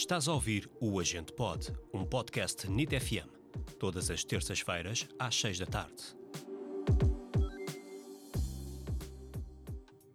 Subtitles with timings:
[0.00, 3.26] Estás a ouvir o Agente Pod, um podcast NIT FM.
[3.80, 6.16] Todas as terças-feiras, às seis da tarde.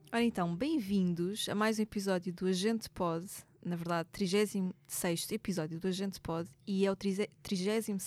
[0.10, 3.28] Ora então, bem-vindos a mais um episódio do Agente Pod,
[3.63, 7.97] na verdade, 36 episódio do Agente Pod, e é o 36, nem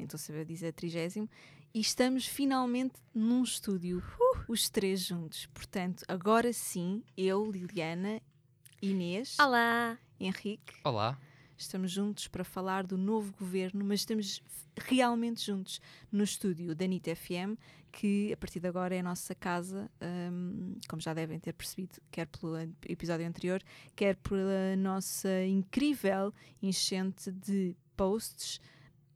[0.00, 1.30] estou a saber dizer 30,
[1.72, 4.02] e estamos finalmente num estúdio,
[4.48, 5.46] os três juntos.
[5.54, 8.20] Portanto, agora sim, eu, Liliana,
[8.82, 9.96] Inês, Olá!
[10.26, 11.18] Henrique, Olá.
[11.56, 14.42] estamos juntos para falar do novo governo, mas estamos
[14.76, 17.56] realmente juntos no estúdio da NIT FM,
[17.90, 22.00] que a partir de agora é a nossa casa, hum, como já devem ter percebido,
[22.10, 22.56] quer pelo
[22.88, 23.62] episódio anterior,
[23.94, 26.32] quer pela nossa incrível
[26.62, 28.60] enchente de posts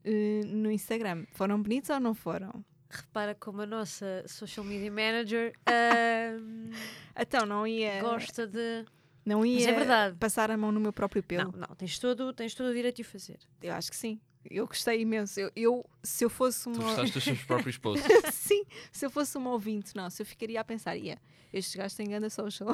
[0.03, 1.25] eh, no Instagram.
[1.31, 2.63] Foram bonitos ou não foram?
[2.89, 6.71] Repara como a nossa social media manager ahm,
[7.19, 8.85] Então, não ia, gosta de.
[9.27, 10.17] Não Mas ia é verdade.
[10.17, 11.51] passar a mão no meu próprio pelo.
[11.51, 13.37] Não, não, tens todo, tens todo o direito de o fazer.
[13.61, 14.19] Eu acho que sim.
[14.49, 15.37] Eu gostei imenso.
[15.39, 16.83] Eu, eu- se eu fosse Tu uma.
[16.83, 18.07] gostaste dos teus próprios posts.
[18.33, 21.95] Sim, se eu fosse uma ouvinte, não, se eu ficaria a pensar, yeah, estes gajos
[21.97, 22.73] têm ganda social.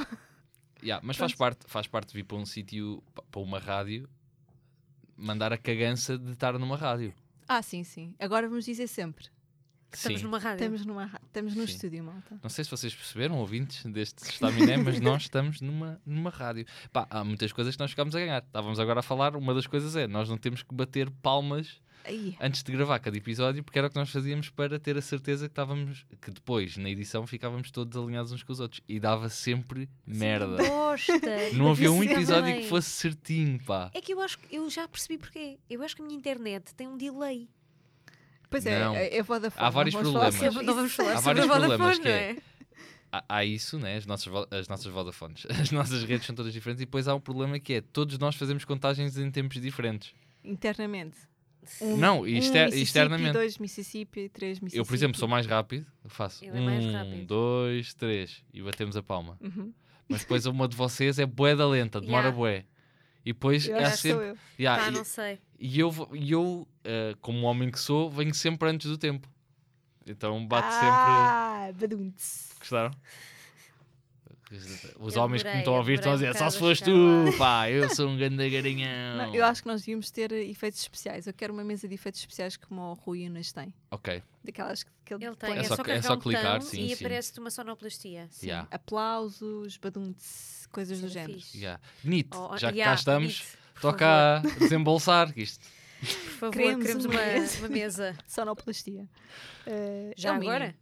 [0.83, 4.07] Yeah, mas faz parte, faz parte de vir para um sítio, pa- para uma rádio,
[5.17, 7.13] mandar a cagança de estar numa rádio.
[7.47, 8.13] ah, sim, sim.
[8.19, 9.27] Agora vamos dizer sempre.
[9.93, 10.63] Que estamos numa rádio.
[10.63, 11.73] Estamos, numa, estamos no Sim.
[11.73, 12.39] estúdio, malta.
[12.41, 16.65] Não sei se vocês perceberam, ouvintes deste estaminé, mas nós estamos numa, numa rádio.
[16.91, 18.41] Pá, há muitas coisas que nós ficámos a ganhar.
[18.43, 22.35] Estávamos agora a falar, uma das coisas é, nós não temos que bater palmas Aí,
[22.41, 25.47] antes de gravar cada episódio, porque era o que nós fazíamos para ter a certeza
[25.47, 28.81] que estávamos, que depois, na edição, ficávamos todos alinhados uns com os outros.
[28.89, 30.57] E dava sempre merda.
[30.57, 31.13] Bosta!
[31.53, 32.61] Não havia um episódio também.
[32.61, 33.91] que fosse certinho, pá.
[33.93, 35.59] É que eu acho que eu já percebi porquê.
[35.69, 37.47] Eu acho que a minha internet tem um delay.
[38.53, 38.95] Pois é, Não.
[38.95, 39.65] é, é Vodafone.
[39.65, 40.53] Há vários não vamos falar problemas.
[40.53, 42.37] sobre Não vamos falar Há sobre vários Vodafone, problemas, que não é- é?
[43.11, 43.95] há, há isso, né?
[43.97, 47.19] As nossas, as nossas Vodafones, as nossas redes são todas diferentes e depois há um
[47.19, 50.13] problema que é todos nós fazemos contagens em tempos diferentes.
[50.43, 51.17] Internamente.
[51.97, 53.31] Não, e um exter- Mississippi, externamente.
[53.31, 54.77] dois Mississippi, três Mississippi.
[54.77, 57.25] Eu, por exemplo, sou mais rápido, eu faço Ele é mais um, rápido.
[57.25, 59.37] dois, três e batemos a palma.
[59.41, 59.71] Uhum.
[60.09, 62.37] Mas depois uma de vocês é bué da lenta, demora Yeah.
[62.37, 62.65] bué.
[63.25, 64.27] E depois Eu há sempre.
[64.31, 64.37] eu.
[64.59, 65.39] Yeah, Ah, e- não sei.
[65.65, 69.27] E, eu, e eu eh, como homem que sou, venho sempre antes do tempo.
[70.05, 70.89] Então bate sempre.
[70.91, 72.55] Ah, badum-ts.
[72.59, 72.91] Gostaram?
[74.99, 76.59] Os Eu homens que me adorei, estão a ouvir estão a adorei dizer: só se
[76.59, 76.91] foste tu,
[77.39, 79.17] pá, eu sou um grande garanhão.
[79.17, 81.25] Não, eu acho que nós devíamos ter eh, efeitos especiais.
[81.25, 83.73] Eu quero uma mesa de efeitos especiais como o Rui Unas tem.
[83.89, 85.49] Ok, Daquelas que, que ele, Ele tem.
[85.49, 87.03] põe É, só- é só clicar, sim, e sim.
[87.03, 88.27] aparece-te uma sonoplastia.
[88.29, 88.67] Sim, Yeah.
[88.69, 91.39] aplausos, badum-ts, coisas do género.
[91.55, 91.81] yeah.
[92.03, 95.63] NIT, Oh, já que yeah, cá estamos, por toca a desembolsar que isto.
[95.99, 96.07] Por
[96.39, 97.59] favor, Queremos queremos, uma uma, mesa.
[97.59, 98.17] uma mesa.
[98.27, 99.07] Sonoplastia.
[99.65, 100.51] Eh, Já é mínimo.
[100.51, 100.75] agora?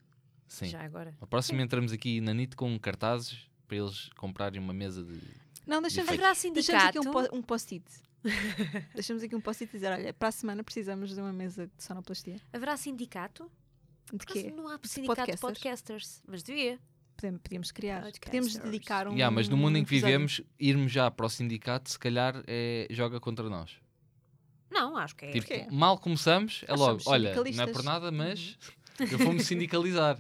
[0.48, 0.66] Sim.
[0.66, 1.16] Já agora.
[1.22, 5.20] A próxima entramos aqui na NIT com cartazes para eles comprarem uma mesa de.
[5.68, 6.10] Não, deixamos.
[6.10, 7.86] Haverá deixamos aqui um, po- um post-it.
[8.96, 11.84] deixamos aqui um post-it e dizer: olha, para a semana precisamos de uma mesa de
[11.84, 12.38] sonoplastia.
[12.52, 13.50] Haverá sindicato?
[14.12, 14.52] De quê?
[14.56, 15.40] não há sindicato de podcasters?
[15.40, 16.24] podcasters.
[16.28, 16.80] Mas devia.
[17.16, 18.04] Podemos, podíamos criar.
[18.04, 18.54] Podcasters.
[18.54, 19.14] Podemos dedicar um.
[19.14, 22.88] Yeah, mas no mundo em que vivemos, irmos já para o sindicato, se calhar é,
[22.90, 23.80] joga contra nós.
[24.72, 25.32] Não, acho que é.
[25.32, 28.58] Tipo, mal começamos, é Nós logo, olha, não é por nada, mas
[29.00, 30.18] eu vou-me sindicalizar.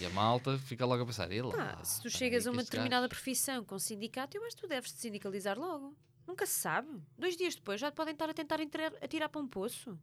[0.00, 1.50] E a malta fica logo a pensar, ele.
[1.50, 4.92] Pá, se tu chegas a uma determinada profissão com sindicato, eu acho que tu deves
[4.92, 5.96] te sindicalizar logo.
[6.26, 6.88] Nunca se sabe.
[7.16, 9.98] Dois dias depois já te podem estar a tentar entrar, atirar para um poço.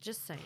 [0.00, 0.38] Já sei.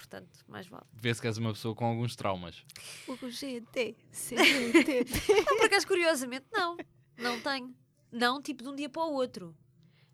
[0.00, 0.86] Portanto, mais vale.
[0.94, 2.64] Vê-se que és uma pessoa com alguns traumas.
[3.06, 5.04] O GT, CGT.
[5.46, 6.74] Não, por acaso, curiosamente, não.
[7.18, 7.74] Não tenho.
[8.10, 9.54] Não, tipo, de um dia para o outro.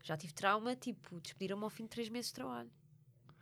[0.03, 2.69] Já tive trauma, tipo, despediram-me ao fim de três meses de trabalho.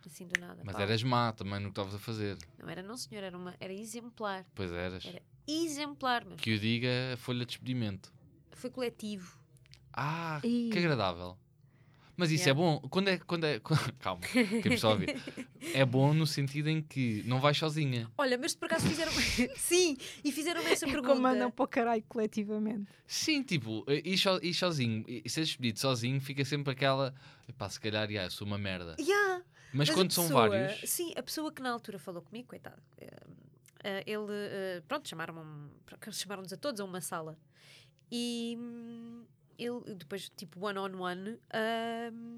[0.05, 0.61] Assim do nada.
[0.63, 0.83] Mas pau.
[0.83, 2.37] eras má também no que estavas a fazer.
[2.59, 4.45] Não era não, senhor, era, uma, era exemplar.
[4.53, 5.03] Pois eras.
[5.03, 8.13] Era exemplar, mas Que o diga a folha de despedimento.
[8.51, 9.39] foi coletivo.
[9.91, 10.69] Ah, Ih.
[10.71, 11.35] que agradável.
[12.17, 12.51] Mas isso Yeah.
[12.51, 12.79] é bom.
[12.89, 13.17] Quando é.
[13.19, 13.59] Quando é
[13.99, 14.21] calma,
[14.63, 15.15] temos só a ouvir.
[15.73, 18.09] É bom no sentido em que não vais sozinha.
[18.17, 19.11] Olha, mas por acaso fizeram.
[19.57, 21.13] Sim, e fizeram-me essa pergunta.
[21.13, 22.87] Como andam para o caralho coletivamente.
[23.05, 27.13] Sim, tipo, ir, so, ir sozinho, e ser despedido sozinho, fica sempre aquela.
[27.57, 28.95] Pá, se calhar, yeah, eu sou uma merda.
[28.99, 29.43] Yeah.
[29.73, 30.89] Mas, Mas quando são pessoa- vários.
[30.89, 32.81] Sim, a pessoa que na altura falou comigo, coitado,
[33.83, 35.69] eh, ele, eh, pronto, chamaram-me,
[36.13, 37.37] chamaram-nos a todos a uma sala.
[38.11, 39.25] E hum,
[39.57, 41.39] ele, depois, tipo, one on one,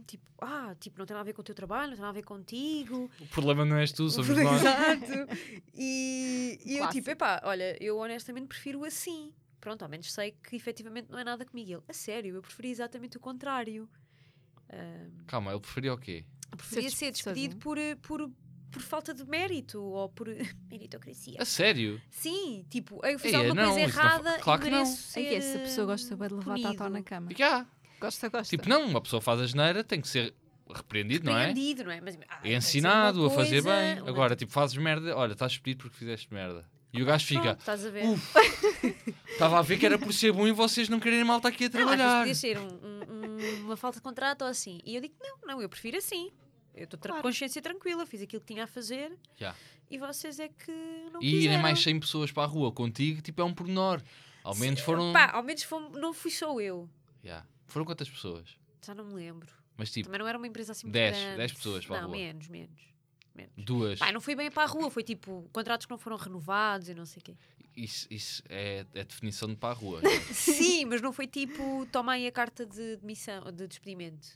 [0.06, 2.10] tipo, ah, tipo, não tem nada a ver com o teu trabalho, não tem nada
[2.12, 3.10] a ver contigo.
[3.20, 4.38] O problema não és tu, somos nós.
[4.62, 5.14] Exato.
[5.74, 9.34] E, e eu, tipo, epá, olha, eu honestamente prefiro assim.
[9.60, 11.72] Pronto, ao menos sei que efetivamente não é nada comigo.
[11.72, 13.90] Ele, a sério, eu preferi exatamente o contrário.
[15.26, 16.26] Calma, ele preferia o quê?
[16.56, 18.32] preferia ser despedido despedido por, eh, por,
[18.72, 20.28] por falta de mérito ou por
[20.70, 21.38] meritocracia.
[21.40, 22.02] A sério?
[22.12, 24.86] Sim, tipo, eu fiz Ei, alguma não, coisa isso não errada claro e que não.
[24.86, 27.30] ser essa pessoa gosta bem de levar tató na cama.
[27.38, 27.66] Já.
[28.00, 28.56] Gosta, gosta.
[28.56, 30.34] Tipo, não, uma pessoa faz a geneira, tem que ser
[30.72, 31.48] repreendido, não é?
[31.48, 32.02] Repreendido, não é?
[32.02, 34.02] Mas, ah, É ensinado a fazer coisa, bem.
[34.02, 36.64] uma- Agora, tipo, fazes merda, olha, estás despedido porque fizeste merda.
[36.94, 38.04] E o gajo fica, estás a ver?
[39.30, 41.66] estava a ver que era por ser bom e vocês não quererem mal estar aqui
[41.66, 42.20] a Não, trabalhar.
[42.20, 44.80] podia ser um- um- uma falta de contrato ou assim.
[44.86, 46.32] E eu digo, não, não, eu prefiro assim.
[46.78, 47.24] Eu estou com Claro.
[47.24, 49.56] consciência tranquila, fiz aquilo que tinha a fazer Já.
[49.90, 50.72] e vocês é que
[51.12, 51.44] não E quiseram.
[51.54, 54.02] irem mais 100 pessoas para a rua contigo, tipo, é um pormenor.
[54.44, 55.12] Ao menos foram.
[55.12, 56.90] Pá, ao menos não fui só eu.
[57.24, 57.44] Já.
[57.66, 58.58] Foram quantas pessoas?
[58.86, 59.52] Já não me lembro.
[59.76, 61.38] Mas tipo, Também não era uma empresa assim muito 10, grande.
[61.38, 62.18] 10 pessoas para a Não, rua.
[62.18, 62.82] menos, menos.
[63.36, 63.52] menos.
[63.58, 64.00] duas.
[64.00, 66.94] Pá, não fui bem para a rua, foi tipo contratos que não foram renovados e
[66.96, 67.36] não sei o quê.
[67.76, 70.02] Isso, isso é a definição de para a rua.
[70.34, 74.28] Sim, mas não foi tipo, toma aí a carta de demissão, de despedimento.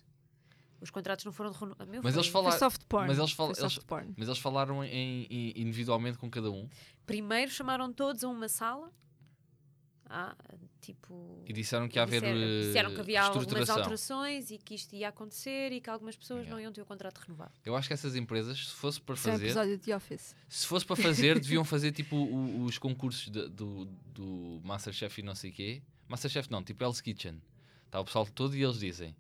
[0.82, 1.88] Os contratos não foram renovados.
[1.92, 2.58] Meu, Mas eles falaram.
[2.58, 3.08] soft porn.
[3.08, 4.14] mas eles falam- Foi eles- soft porn.
[4.18, 6.68] Mas eles falaram em, em- individualmente com cada um
[7.06, 8.92] Primeiro chamaram todos a uma sala.
[10.14, 10.36] Ah,
[10.82, 11.42] tipo.
[11.48, 14.94] e disseram que ia haver disseram, eh, disseram que havia algumas alterações e que isto
[14.94, 16.54] ia acontecer e que algumas pessoas Yeah.
[16.54, 17.54] não iam ter o contrato renovado.
[17.64, 20.36] Eu acho que essas empresas, se fosse para Isso é um fazer, episódio de Office.
[20.50, 25.24] se fosse para fazer, deviam fazer tipo o- os concursos de- do, do Masterchef e
[25.24, 25.82] não sei quê.
[26.10, 27.42] Masterchef não, tipo Hell's Kitchen.
[27.86, 29.16] Está o pessoal todo e eles dizem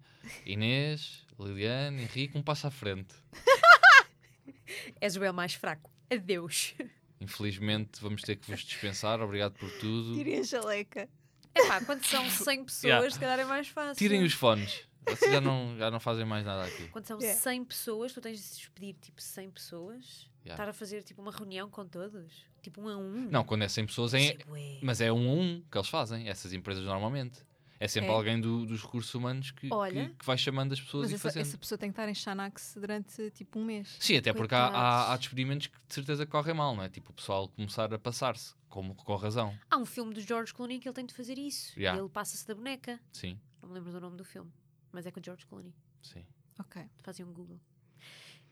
[0.45, 3.13] Inês, Liliane, Henrique, um passo à frente.
[5.01, 5.89] És o El mais fraco.
[6.09, 6.73] Adeus.
[7.19, 9.21] Infelizmente vamos ter que vos dispensar.
[9.21, 10.15] Obrigado por tudo.
[10.15, 11.09] Tirem a jaleca.
[11.55, 13.09] Epá, quando são 100 pessoas, Yeah.
[13.11, 13.95] se calhar é mais fácil.
[13.95, 14.87] Tirem os fones.
[15.07, 16.87] Vocês já não, já não fazem mais nada aqui.
[16.89, 17.39] Quando são Yeah.
[17.39, 20.29] 100 pessoas, tu tens de despedir tipo 100 pessoas.
[20.45, 20.53] Yeah.
[20.53, 22.45] Estar a fazer tipo uma reunião com todos.
[22.61, 23.27] Tipo um a um.
[23.29, 24.79] Não, quando é 100 pessoas, é, Isso é bué.
[24.81, 27.39] mas é um a um que eles fazem, essas empresas normalmente.
[27.83, 28.13] É sempre É.
[28.13, 30.09] alguém do- dos recursos humanos que, Olha.
[30.09, 31.41] que, que vai chamando as pessoas Mas e essa, fazendo.
[31.41, 33.97] essa pessoa tem que estar em Xanax durante tipo um mês.
[33.99, 36.89] Sim, até porque há, há, há despedimentos que de certeza correm mal, não é?
[36.89, 39.57] Tipo, o pessoal começar a passar-se, com, com razão.
[39.69, 41.77] Há um filme do George Clooney que ele tem de fazer isso.
[41.79, 41.99] Yeah.
[41.99, 42.99] Ele passa-se da boneca.
[43.11, 44.51] Sim, Não me lembro do nome do filme.
[44.91, 45.73] Mas é com o George Clooney.
[46.03, 46.23] sim.
[46.59, 46.83] Ok.
[47.01, 47.59] Fazem um Google.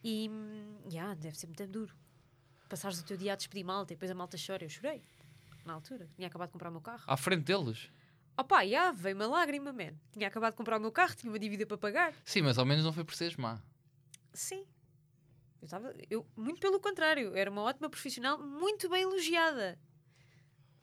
[0.04, 1.94] E, hum, yeah, deve ser muito duro.
[2.68, 4.64] Passares o teu dia a despedir malta e depois a malta chora.
[4.66, 5.04] Eu chorei.
[5.66, 6.10] Na altura.
[6.16, 7.04] Tinha acabado de comprar o meu carro.
[7.06, 7.92] À frente deles.
[8.40, 9.92] Opa, yeah, veio uma lágrima, man.
[10.14, 12.14] Tinha acabado de comprar o meu carro, tinha uma dívida para pagar.
[12.24, 13.62] Sim, mas ao menos não foi por seres má.
[14.34, 14.66] Sim.
[15.62, 15.94] Eu estava.
[16.10, 17.36] Eu, muito pelo contrário.
[17.36, 19.78] Era uma ótima profissional, muito bem elogiada.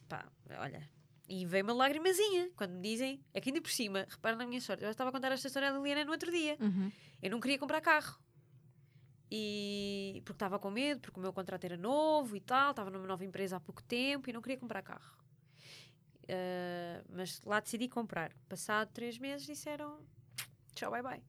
[0.07, 0.87] Pá, olha.
[1.27, 3.25] E veio uma lagrimazinha quando me dizem.
[3.33, 4.83] É que ainda por cima, repara na minha sorte.
[4.83, 6.59] Eu já estava a contar esta história à Liliana no outro dia.
[6.61, 6.93] Uhum.
[7.23, 8.21] Eu não queria comprar carro.
[9.31, 13.07] E porque estava com medo, porque o meu contrato era novo e tal, estava numa
[13.07, 15.26] nova empresa há pouco tempo e não queria comprar carro.
[16.29, 18.33] Ah, mas lá decidi comprar.
[18.49, 20.01] Passado três meses disseram
[20.75, 21.23] tchau, bye bye.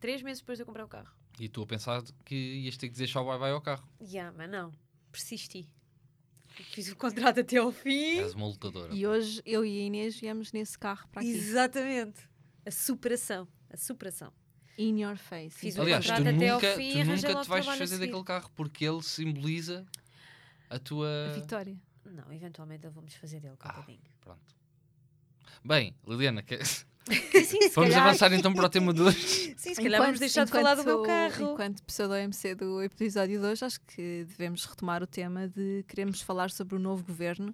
[0.00, 1.14] Três meses depois de eu comprar o carro.
[1.38, 3.88] E tu a pensar que ias ter que dizer tchau, bye bye ao carro.
[4.00, 4.72] Yeah, mas não,
[5.10, 5.68] persisti.
[6.48, 8.18] Fiz o contrato até ao fim.
[8.18, 8.94] És uma lutadora.
[8.94, 11.30] E hoje eu e a Inês viemos nesse carro para aqui.
[11.30, 12.28] Exatamente.
[12.64, 13.48] A superação.
[13.68, 14.32] A superação.
[14.78, 15.58] In your face.
[15.58, 18.24] Fiz o Aliás, tu até ao nunca, fim tu e nunca te vais desfazer daquele
[18.24, 19.84] carro porque ele simboliza
[20.70, 21.30] a tua.
[21.30, 21.76] A vitória.
[22.04, 23.72] Não, eventualmente eu vou-me desfazer dele, Ah.
[23.72, 24.00] coitadinho.
[24.20, 24.54] Pronto.
[25.64, 26.58] Bem, Liliana, que-
[27.04, 29.14] Sim, se vamos calhar- avançar então para o tema 2.
[29.14, 31.52] Sim, se calhar vamos deixar de falar do meu carro.
[31.52, 36.50] Enquanto pseudo-MC do episódio de hoje, acho que devemos retomar o tema de queremos falar
[36.50, 37.52] sobre o novo governo,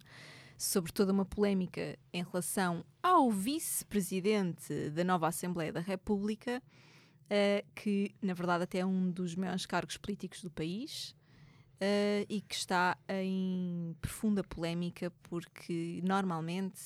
[0.57, 6.63] sobre toda uma polémica em relação ao vice-presidente da nova Assembleia da República,
[7.29, 11.15] eh, que na verdade até é um dos maiores cargos políticos do país.
[11.81, 16.81] Eh, e que está em profunda polémica porque normalmente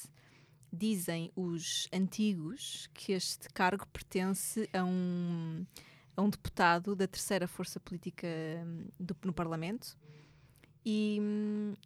[0.72, 5.64] dizem os antigos que este cargo pertence a um,
[6.16, 8.26] a um deputado da terceira força política
[8.64, 9.96] hum, do- no Parlamento.
[10.86, 11.18] E,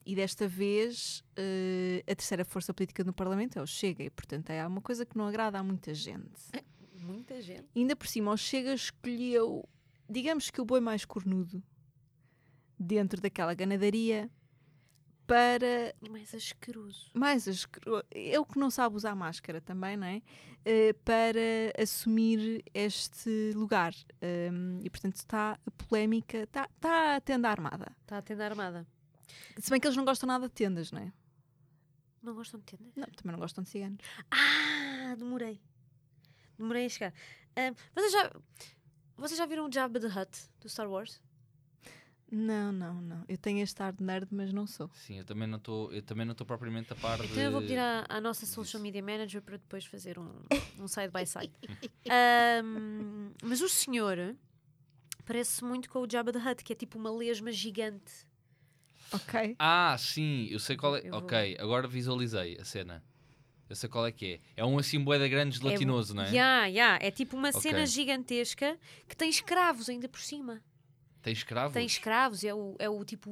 [0.04, 4.50] e desta vez eh, a terceira força política no Parlamento é o Chega, e portanto
[4.50, 6.50] é uma coisa que não agrada a muita gente.
[7.00, 7.66] Muita gente.
[7.76, 9.68] E ainda por cima, o Chega escolheu,
[10.10, 11.62] digamos que o boi mais cornudo
[12.78, 14.30] dentro daquela ganadaria
[15.26, 17.10] para E mais asqueroso.
[17.14, 20.22] mais asquero- é o que não sabe usar máscara também, não é?
[20.64, 21.38] Eh, para
[21.82, 23.92] assumir este lugar.
[24.22, 27.94] Um, e portanto está a polémica, está, está a tenda armada.
[28.02, 28.86] Está a tenda armada.
[29.58, 31.12] Se bem que eles não gostam nada de tendas, não é?
[32.22, 32.94] Não gostam de tendas?
[32.96, 33.98] Não, também não gostam de ciganos.
[34.30, 35.60] Ah, demorei.
[36.58, 37.14] Demorei a chegar.
[37.54, 38.32] Ah, vocês, já,
[39.16, 41.20] vocês já viram o Jabba the Hutt do Star Wars?
[42.30, 43.24] Não, não, não.
[43.26, 44.90] Eu tenho este ar de nerd, mas não sou.
[44.94, 47.24] Sim, eu também não estou, eu também não estou propriamente a par de.
[47.26, 50.28] Então eu vou pedir à, à nossa social media manager para depois fazer um,
[50.78, 51.52] um side by side.
[52.10, 54.36] Ahm, mas o senhor
[55.24, 58.26] parece muito com o Jabba the Hutt, que é tipo uma lesma gigante.
[59.12, 59.56] Ok.
[59.58, 61.00] Ah, sim, eu sei qual é.
[61.00, 63.02] Eu vou- Ok, agora visualizei a cena.
[63.68, 64.62] Eu sei qual é que é.
[64.62, 66.32] É um assim de grande gelatinoso, não é?
[66.32, 67.60] Ya, ya, É tipo uma Ok.
[67.60, 70.62] cena gigantesca que tem escravos ainda por cima.
[71.28, 71.72] Tem escravos?
[71.74, 73.30] Tem escravos, é o, é o tipo.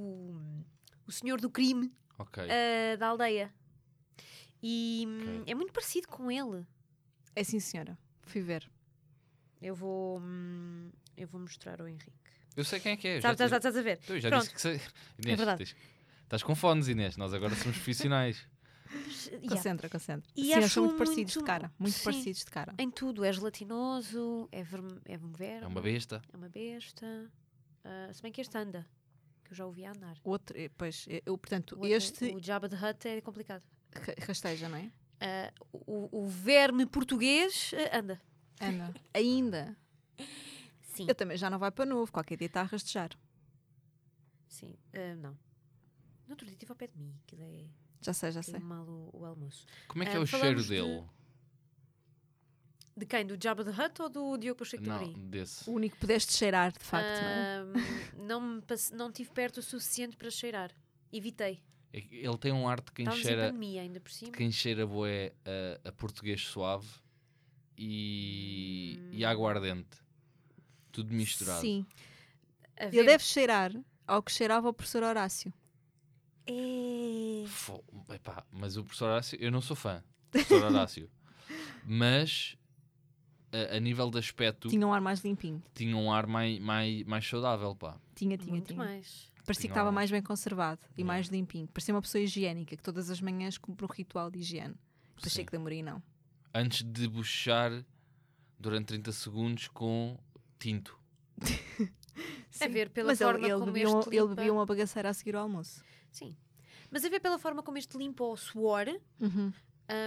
[1.06, 2.42] O senhor do crime Ok.
[2.44, 3.52] ah, da aldeia.
[4.62, 5.52] E hum, Ok.
[5.52, 6.66] é muito parecido com ele.
[7.34, 7.96] É sim, senhora.
[8.22, 8.68] Fui ver.
[9.62, 10.18] Eu vou.
[10.20, 12.10] hum, eu vou mostrar ao Henrique.
[12.56, 13.16] Eu sei quem é que é.
[13.18, 14.00] estás, estás a ver?
[14.08, 14.42] eu já Pronto.
[14.42, 14.80] disse que sei.
[15.22, 15.58] Inês, verdade.
[15.58, 15.76] tens-
[16.24, 17.16] Estás com fones, Inês.
[17.16, 18.46] Nós agora somos profissionais.
[19.26, 19.48] Yeah.
[19.48, 20.30] Concentra, concentra.
[20.36, 21.72] E sim, acho são muito parecidos de cara.
[21.76, 22.04] Muito sim.
[22.04, 22.72] parecidos de cara.
[22.78, 26.22] Em tudo, é gelatinoso, é, verme, é verme, É uma besta.
[26.32, 27.30] é uma besta.
[27.88, 28.84] Ah, se bem que este anda,
[29.44, 30.18] que eu já ouvi andar.
[30.24, 33.62] Outro, eh, pois, eh, eu, portanto, O outro- este O Jabba the Hutt é complicado.
[33.92, 34.90] ra- rasteja, não é?
[35.20, 38.20] Ah, o, o verme português ah, anda.
[38.60, 38.92] Anda.
[39.14, 39.76] Ainda.
[40.82, 41.06] Sim.
[41.08, 42.10] Eu também já não vai para novo.
[42.10, 43.10] Qualquer dia está a rastejar.
[44.48, 45.32] Sim, ah, não.
[46.26, 47.66] No outro dia estive ao pé de mim, que é,
[48.00, 48.58] Já sei, já sei.
[48.58, 49.64] mal o, o almoço.
[49.88, 51.04] Como é que é o cheiro de- dele?
[52.96, 53.26] De quem?
[53.26, 55.28] Do Jabba the Hutt ou do Diogo Pacheco de Não, Amorim?
[55.28, 55.68] desse.
[55.68, 57.64] O único que pudeste cheirar, de facto, não é?
[58.26, 60.70] Não, me passe- não tive perto o suficiente para cheirar.
[61.12, 61.62] Evitei.
[61.92, 64.32] É Ele tem um ar de quem Estávamos em cheira, pandemia ainda por cima.
[64.32, 65.34] quem cheira boé
[65.84, 66.88] a, a português suave
[67.76, 69.98] e, e aguardente.
[70.90, 71.60] Tudo misturado.
[71.60, 71.86] Sim.
[72.78, 73.72] A Ele ver- deve cheirar
[74.06, 75.52] ao que cheirava o professor Horácio.
[76.46, 77.44] É...
[77.46, 81.10] Fo- epá, mas o professor Horácio, eu não sou fã do professor Horácio,
[81.84, 82.56] mas
[83.72, 85.62] a, a nível de aspecto Tinha um ar mais limpinho.
[85.74, 87.98] tinha um ar mais, mais, mais saudável, pá.
[88.14, 88.78] Tinha, tinha, Muito tinha.
[88.78, 89.30] mais.
[89.44, 91.06] Parecia Tinha que estava um- mais bem conservado e Yeah.
[91.06, 91.68] mais limpinho.
[91.68, 94.74] Parecia uma pessoa higiênica que todas as manhãs cumpre um ritual de higiene.
[95.22, 96.02] Pacheco de Amorim, não.
[96.54, 97.84] Antes de bochechar
[98.58, 100.18] durante 30 segundos com
[100.58, 100.98] tinto.
[102.60, 104.66] A ver pela Mas ele, forma ele como bebia, este um- ele limpa- bebia uma
[104.66, 105.82] bagaceira a seguir ao almoço.
[106.10, 106.34] Sim.
[106.90, 108.86] Mas a ver pela forma como este limpa o suor,
[109.20, 109.52] Uhum.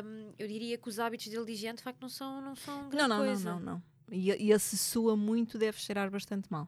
[0.03, 2.83] Hum, eu diria que os hábitos dele de higiene de facto não são, não são
[2.83, 3.51] Não, grande não, não, coisa.
[3.51, 3.83] não, não.
[4.11, 6.67] E, e esse sua muito deve cheirar bastante mal.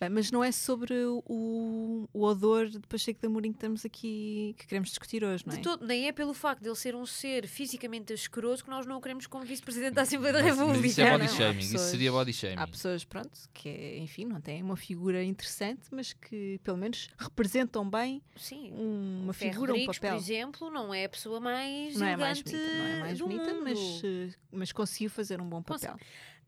[0.00, 4.54] Bem, mas não é sobre o, o odor de Pacheco de Amorim que estamos aqui,
[4.56, 5.56] que queremos discutir hoje, não é?
[5.56, 8.86] De todo, nem é pelo facto de ele ser um ser fisicamente asqueroso que nós
[8.86, 10.80] não o queremos como vice-presidente da Assembleia da Mas, República.
[10.82, 11.58] mas isso é body não, shaming.
[11.58, 12.56] Isso pessoas- seria body shaming.
[12.58, 17.08] Há pessoas, pronto, que, é, enfim, não têm uma figura interessante, mas que pelo menos
[17.18, 18.70] representam bem Sim.
[18.72, 20.14] uma figura, um Rodrigues, papel.
[20.14, 23.18] por exemplo, não é a pessoa mais Não é mais elegante bonita, não é mais
[23.18, 24.00] do bonita, mas, mundo.
[24.04, 25.96] eh, mas conseguiu fazer um bom papel.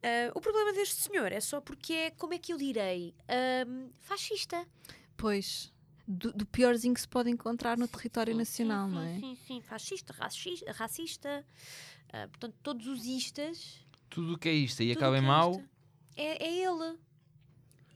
[0.02, 3.14] Ah, o problema deste senhor é só porque é, como é que eu direi,
[4.00, 4.66] fascista.
[5.16, 5.72] Pois,
[6.06, 9.14] do, do piorzinho que se pode encontrar no território Sim, nacional, sim, não é?
[9.14, 9.60] Sim, sim, sim.
[9.60, 11.46] Fascista, racista, racista
[12.12, 13.84] ah, portanto, todos os istas.
[14.08, 15.64] Tudo o que é isto e acaba em é mau, isto
[16.16, 16.98] É, é ele.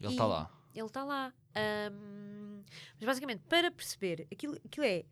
[0.01, 0.51] ele está lá.
[0.75, 1.35] Ele está lá.
[1.55, 2.63] Ahm,
[2.95, 5.05] mas basicamente, para perceber, aquilo, aquilo é.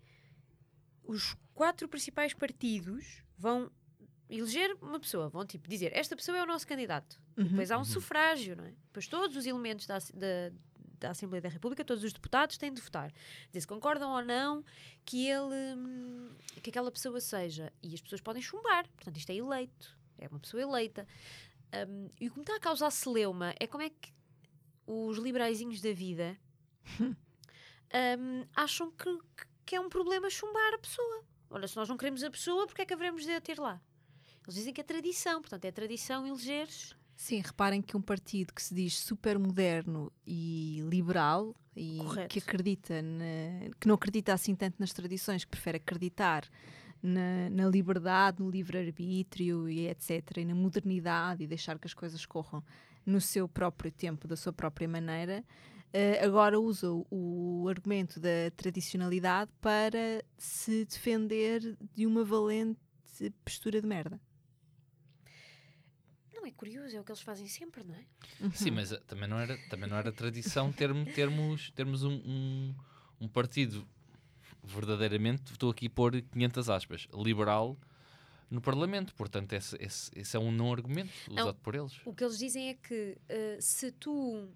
[1.04, 3.70] Os quatro principais partidos vão
[4.36, 7.20] eleger uma pessoa, vão tipo dizer esta pessoa é o nosso candidato.
[7.36, 7.44] Uhum.
[7.48, 8.70] depois há um sufrágio, não é?
[8.86, 10.52] Depois todos os elementos da, da,
[10.98, 13.12] da Assembleia da República, todos os deputados têm de votar.
[13.48, 14.64] Dizer se concordam ou não
[15.04, 16.30] que ele hum,
[16.62, 17.72] que aquela pessoa seja.
[17.82, 18.88] E as pessoas podem chumbar.
[18.94, 19.96] Portanto, isto é eleito.
[20.18, 21.06] É uma pessoa eleita.
[21.88, 24.12] Hum, e o que me está a causar celeuma é como é que
[24.86, 26.36] os liberaizinhos da vida
[27.00, 29.04] hum, acham que,
[29.36, 31.24] que- que é um problema chumbar a pessoa.
[31.50, 33.80] Olha, se nós não queremos a pessoa, porque é que haveremos de a ter lá?
[34.44, 36.94] Eles dizem que é tradição, portanto, é tradição elegeres.
[37.16, 42.28] Sim, reparem que um partido que se diz super moderno e liberal e Correto.
[42.28, 46.48] que acredita na- que não acredita assim tanto nas tradições, que prefere acreditar
[47.02, 52.24] na, na liberdade, no livre-arbítrio e etc., e na modernidade e deixar que as coisas
[52.26, 52.62] corram
[53.06, 55.44] no seu próprio tempo, da sua própria maneira,
[55.92, 62.80] eh, agora usa o argumento da tradicionalidade para se defender de uma valente
[63.44, 64.20] postura de merda.
[66.42, 68.04] Não é curioso, é o que eles fazem sempre, não é?
[68.52, 72.74] Sim, mas eh, também não era, também não era tradição termo- termos, termos um, um,
[73.20, 73.86] um partido
[74.64, 77.78] verdadeiramente, estou aqui a pôr 500 aspas, liberal
[78.50, 79.14] no Parlamento.
[79.14, 81.42] Portanto, esse, esse, esse é um não argumento Não.
[81.44, 81.92] usado por eles.
[82.04, 84.48] O que eles dizem é que eh, se tu.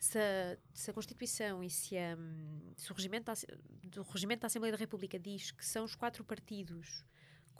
[0.00, 3.34] Se a, se a Constituição e se, a, hum, se o regimento da,
[3.84, 7.04] do regimento da Assembleia da República diz que são os quatro partidos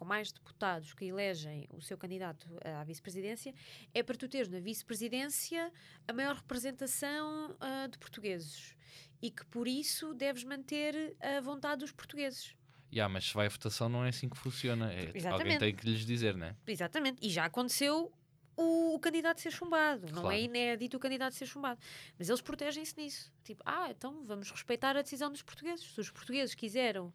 [0.01, 3.55] com mais deputados que elegem o seu candidato à vice-presidência,
[3.93, 5.71] é para tu teres na vice-presidência
[6.09, 8.75] a maior representação ah, de portugueses.
[9.21, 12.57] E que por isso deves manter a vontade dos portugueses.
[12.91, 14.91] Yeah, mas se vai à votação não é assim que funciona.
[14.91, 16.57] É, alguém tem que lhes dizer, né?
[16.67, 17.19] Exatamente.
[17.21, 18.11] E já aconteceu
[18.57, 20.07] o, o candidato ser chumbado.
[20.15, 20.35] Não Claro.
[20.35, 21.79] é inédito o candidato ser chumbado.
[22.19, 23.31] Mas eles protegem-se nisso.
[23.45, 25.85] Tipo, ah, então vamos respeitar a decisão dos portugueses.
[25.85, 27.13] Se os portugueses quiseram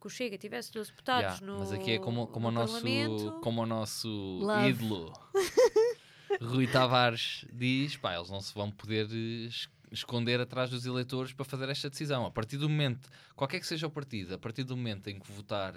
[0.00, 2.60] que o Chega tivesse 12 deputados Yeah, no mas aqui é como, como, o no
[2.60, 4.08] nosso, como o nosso
[4.40, 4.68] Love.
[4.70, 5.12] ídolo
[6.40, 11.32] Rui Tavares diz: pá, eles não se vão poder eh, es- esconder atrás dos eleitores
[11.32, 12.24] para fazer esta decisão.
[12.24, 15.30] A partir do momento, qualquer que seja o partido, a partir do momento em que
[15.32, 15.74] votar,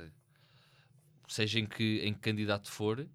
[1.27, 3.08] seja em que, em que candidato for,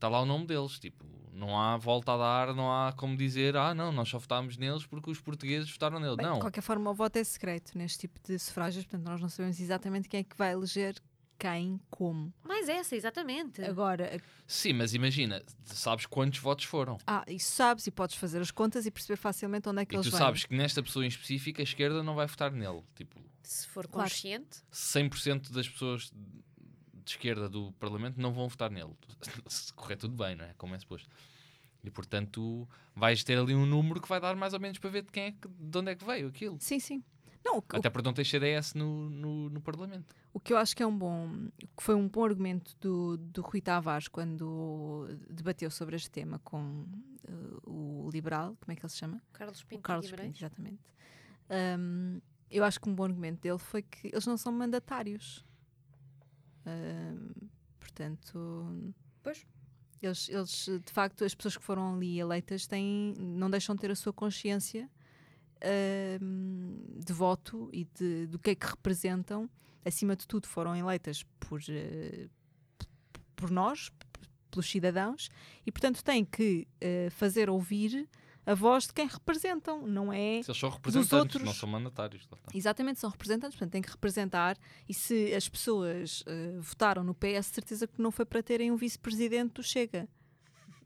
[0.00, 0.78] está lá o nome deles.
[0.78, 4.56] Tipo, não há volta a dar, não há como dizer: ah, não, nós só votámos
[4.56, 6.16] neles porque os portugueses votaram nele.
[6.16, 6.34] Bem, não.
[6.34, 9.60] De qualquer forma, o voto é secreto neste tipo de sufrágios, portanto, nós não sabemos
[9.60, 10.96] exatamente quem é que vai eleger
[11.38, 12.32] quem, como.
[12.44, 13.62] Mais essa, exatamente.
[13.64, 16.98] Agora, Sim, mas imagina, sabes quantos votos foram.
[17.06, 19.96] ah, isso sabes e podes fazer as contas e perceber facilmente onde é que E
[19.96, 20.18] eles tu vêm.
[20.18, 22.82] sabes que nesta pessoa em específico a escorda não vai votar nele.
[22.94, 24.58] Tipo, Se for consciente.
[24.70, 26.12] 100% das pessoas
[27.10, 28.94] de esquerda do Parlamento não vão votar nele.
[29.46, 30.54] Se correr tudo bem, não é?
[30.56, 31.08] Como é suposto.
[31.82, 35.02] E portanto vais ter ali um número que vai dar mais ou menos para ver
[35.02, 36.56] de, quem é que, de onde é que veio aquilo.
[36.60, 37.02] Sim, sim.
[37.44, 40.14] Não, o, Até porque não tens CDS no, no, no Parlamento.
[40.32, 43.40] o que eu acho que é um bom, que foi um bom argumento do, do
[43.40, 46.84] Rui Tavares quando debateu sobre este tema com
[47.26, 47.30] eh,
[47.64, 49.22] o liberal, como é que ele se chama?
[49.32, 50.32] Carlos O Pinto Carlos Guimarães.
[50.32, 50.82] Pinto, exatamente.
[51.48, 55.42] Ahm, eu acho que um bom argumento dele foi que eles não são mandatários.
[57.78, 59.46] Portanto, Pois.
[60.02, 63.90] eles, eles, de facto, as pessoas que foram ali eleitas têm, não deixam de ter
[63.90, 64.88] a sua consciência
[65.62, 69.48] ahm, de voto e de, do que é que representam.
[69.84, 72.36] Acima de tudo, foram eleitas por, p-
[73.34, 73.90] por nós,
[74.50, 75.30] pelos cidadãos,
[75.64, 78.08] e portanto têm que eh, fazer ouvir
[78.50, 80.42] a voz de quem representam, não é?
[80.42, 82.28] Se eles são representantes, outros- não são mandatários.
[82.54, 84.56] Exatamente, são representantes, portanto têm que representar.
[84.88, 88.76] E se as pessoas eh, votaram no PS, certeza que não foi para terem um
[88.76, 90.08] vice-presidente do Chega.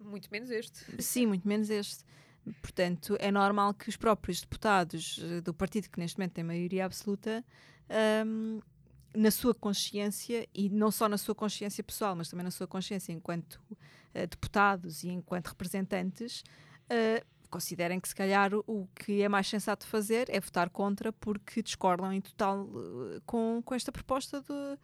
[0.00, 1.02] Muito menos este.
[1.02, 2.04] Sim, muito menos este.
[2.60, 6.84] Portanto, é normal que os próprios deputados eh, do partido que neste momento tem maioria
[6.84, 7.42] absoluta,
[7.88, 8.60] ahm,
[9.16, 13.12] na sua consciência, e não só na sua consciência pessoal, mas também na sua consciência
[13.12, 13.58] enquanto
[14.12, 16.42] eh, deputados e enquanto representantes,
[16.90, 21.62] eh, considerem que se calhar o, que é mais sensato fazer é votar contra porque
[21.62, 24.78] discordam em total eh, com, com esta proposta do,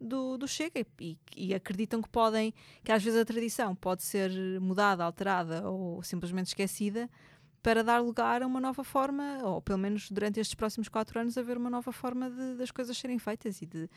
[0.00, 4.32] do, do Chega e, e acreditam que podem, que às vezes a tradição pode ser
[4.60, 7.08] mudada, alterada ou simplesmente esquecida
[7.62, 11.38] para dar lugar a uma nova forma, ou pelo menos durante estes próximos quatro anos,
[11.38, 13.88] haver uma nova forma de, das coisas serem feitas e de,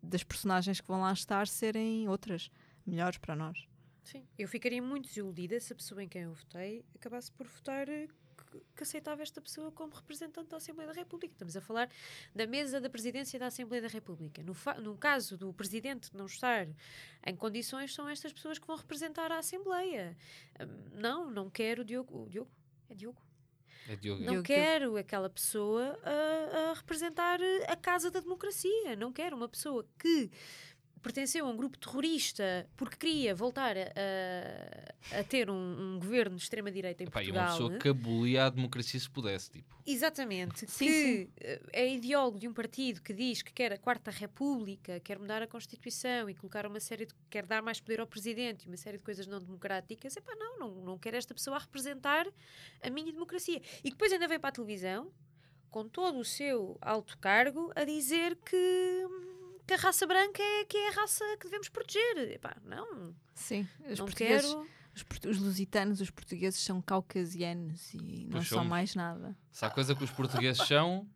[0.00, 2.48] das personagens que vão lá estar serem outras,
[2.86, 3.71] melhores para nós.
[4.02, 4.26] Sim.
[4.38, 8.08] Eu ficaria muito desiludida se a pessoa em quem eu votei acabasse por votar eh,
[8.50, 11.32] que, que aceitava esta pessoa como representante da Assembleia da República.
[11.32, 11.88] Estamos a falar
[12.34, 14.42] da mesa da presidência da Assembleia da República.
[14.42, 16.66] No, no caso do presidente não estar
[17.26, 20.16] em condições, são estas pessoas que vão representar a Assembleia.
[20.60, 22.24] Hum, Não, não quero o Diogo.
[22.24, 22.50] O Diogo?
[22.90, 23.22] É Diogo?
[23.88, 24.22] É Diogo.
[24.22, 28.94] Não Diogo, quero aquela pessoa a, a representar a casa da democracia.
[28.96, 30.30] Não quero uma pessoa que
[31.02, 36.42] pertenceu a um grupo terrorista porque queria voltar a, a- ter um, um governo de
[36.42, 37.58] extrema-direita em Epá, e uma Portugal.
[37.68, 39.50] pessoa que abolia a democracia se pudesse.
[39.50, 39.76] Tipo.
[39.86, 40.66] Exatamente.
[40.70, 45.00] Sim, que eh, é ideólogo de um partido que diz que quer a Quarta República,
[45.00, 47.14] quer mudar a Constituição e colocar uma série de.
[47.28, 50.16] quer dar mais poder ao Presidente e uma série de coisas não democráticas.
[50.16, 52.26] Epá, não, não, não quero esta pessoa a representar
[52.82, 53.60] a minha democracia.
[53.82, 55.10] E depois ainda vem para a televisão,
[55.70, 59.06] com todo o seu alto cargo, a dizer que.
[59.66, 62.32] Que a raça branca é que é a raça que devemos proteger.
[62.32, 64.66] Epá, não, Sim, os não portugueses, quero.
[64.94, 69.36] os, portu- os lusitanos, os portugueses são caucasianos e não são mais nada.
[69.50, 71.08] Se há coisa que os portugueses são,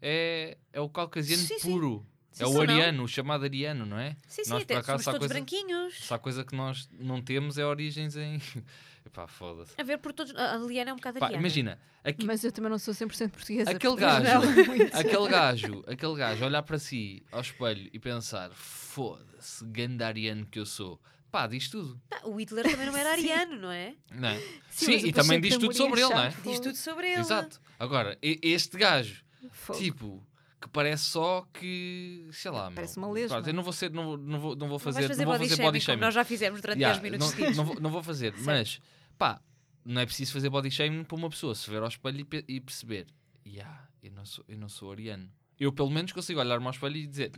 [0.00, 1.58] é, é o caucasiano sim.
[1.60, 2.00] puro.
[2.00, 2.60] Sim, é o não.
[2.62, 4.16] ariano, o chamado ariano, não é?
[4.26, 5.94] Sim, sim, Nós, até por acaso, somos todos coisa- branquinhos.
[6.06, 8.40] Se há coisa que nós não temos é origens em.
[9.06, 9.72] Epá, foda-se.
[9.78, 10.34] A ver por todos.
[10.34, 11.42] A Liana é um bocado Pá, ariana.
[11.42, 13.70] imagina, aqui, Mas eu também não sou 100% portuguesa.
[13.70, 14.96] aquele gajo, não, muito.
[14.96, 20.58] aquele gajo, aquele gajo olhar para si ao espelho e pensar: foda-se, ganda ariano que
[20.58, 21.00] eu sou.
[21.30, 22.00] Pá, diz tudo.
[22.12, 23.94] Ah, o Hitler também não era ariano, não é?
[24.12, 24.38] Não é?
[24.70, 26.28] Sim, Sim, e também diz tudo tem sobre ele, não é?
[26.44, 27.20] Diz tudo sobre ele.
[27.20, 27.60] Exato.
[27.78, 29.78] Agora, este gajo, Fogo.
[29.78, 30.26] tipo,
[30.64, 32.26] que parece só que.
[32.32, 32.74] sei lá, meu.
[32.76, 33.36] Parece uma lesma.
[33.36, 35.30] Pronto, eu não vou ser, não, não vou, não vou Não vais fazer, fazer não
[35.32, 36.00] vou body fazer body shaming.
[36.00, 37.56] nós já fizemos durante Yeah, 10 minutos não, seguidos.
[37.58, 38.80] não, vou, não vou fazer, mas
[39.18, 39.42] pá,
[39.84, 42.60] não é preciso fazer body shaming para uma pessoa se ver ao espelho e, e
[42.62, 43.06] perceber,
[43.46, 45.30] yeah, eu, não sou, eu não sou ariano.
[45.60, 47.30] Eu pelo menos consigo olhar-me ao espelho e dizer: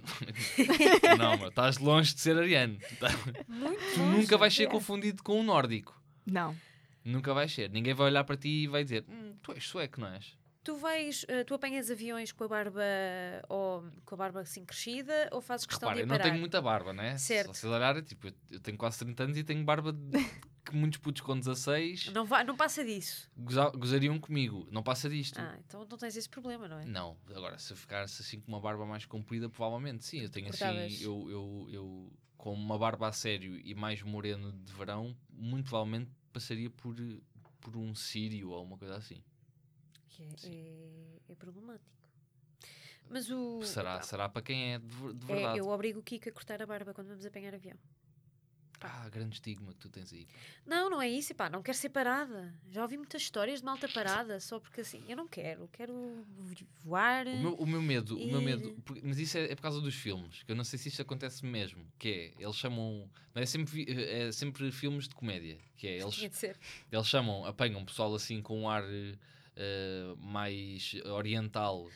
[1.18, 2.78] Não, meu, estás longe de ser ariano.
[3.94, 6.00] Tu nunca vais ser confundido com um nórdico.
[6.24, 6.56] Não.
[7.04, 7.70] Nunca vais ser.
[7.70, 10.34] Ninguém vai olhar para ti e vai dizer: "Hum, Tu és sueco, não és?
[10.66, 12.82] Tu vais, eh, tu apanhas aviões com a barba
[13.48, 16.28] ou com a barba assim crescida ou fazes questão Repara, eu de não aparar?
[16.30, 17.16] tenho muita barba, né?
[17.18, 17.54] Certo.
[17.54, 20.10] Se você olhar, tipo, eu- eu tenho quase 30 anos e tenho barba de
[20.64, 23.30] que muitos putos com 16 Não, vai, não passa disso.
[23.36, 24.66] goza- gozariam comigo.
[24.72, 25.38] Não passa disto.
[25.38, 26.84] Ah, então não tens esse problema, não é?
[26.84, 30.18] Não, agora se eu ficasse assim com uma barba mais comprida, provavelmente sim.
[30.22, 30.82] Eu tenho Cortavas.
[30.94, 35.68] assim, eu, eu, eu com uma barba a sério e mais moreno de verão, muito
[35.68, 36.96] provavelmente passaria por,
[37.60, 39.22] por um sírio ou uma coisa assim.
[40.16, 40.48] Que é,
[41.28, 41.90] é, é problemático.
[43.08, 43.62] Mas o.
[43.62, 45.58] Será, Epá, será para quem é de, de é, verdade.
[45.58, 47.76] eu obrigo o Kiko a cortar a barba quando vamos apanhar avião.
[48.80, 50.28] Ah, grande estigma que tu tens aí.
[50.66, 52.54] Não, não é isso, pá, não quero ser parada.
[52.70, 56.66] Já ouvi muitas histórias de malta parada, só porque assim, eu não quero, quero vo-
[56.84, 57.26] voar.
[57.26, 59.94] O meu, o meu medo, o meu medo, mas isso é, é por causa dos
[59.94, 63.46] filmes, que eu não sei se isto acontece mesmo, que é, eles chamam, não é
[63.46, 66.22] sempre, é sempre filmes de comédia, que é, eles,
[66.92, 68.84] eles chamam, apanham pessoal assim com um ar
[69.56, 71.88] eh, mais oriental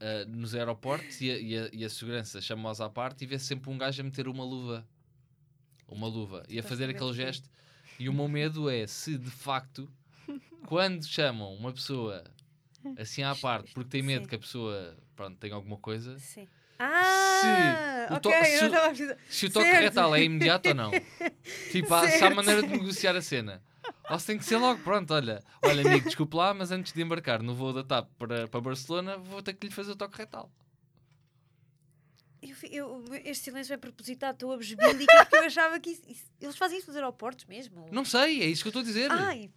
[0.00, 3.38] eh, nos aeroportos e a, e a- e a segurança chama-os à parte e vê
[3.38, 4.86] sempre um gajo a meter uma luva,
[5.88, 7.48] uma luva, e a fazer aquele gesto.
[7.98, 9.90] E o meu medo é se de facto,
[10.66, 12.22] quando chamam uma pessoa
[12.98, 14.28] assim à parte, porque tem medo Sim.
[14.28, 16.46] que a pessoa pronto, tenha alguma coisa, Sim.
[16.78, 19.16] Ah, o to- se o- estava a precisar.
[19.30, 20.90] se o toque retal é imediato ou não.
[21.72, 23.62] Tipo, há, se há maneira de negociar a cena.
[24.08, 27.02] Ou se tem que ser logo, pronto, olha, olha amigo, desculpe lá, mas antes de
[27.02, 30.16] embarcar no voo da TAP para, para Barcelona, vou ter que lhe fazer o toque
[30.18, 30.50] retal.
[32.42, 36.30] Eu eu- este silêncio é propositado, estou a besbílica porque eu achava que isso, isso-
[36.40, 37.86] eles fazem isso nos aeroportos mesmo.
[37.90, 39.10] Não sei, é isso que eu estou a dizer.
[39.10, 39.50] Ai,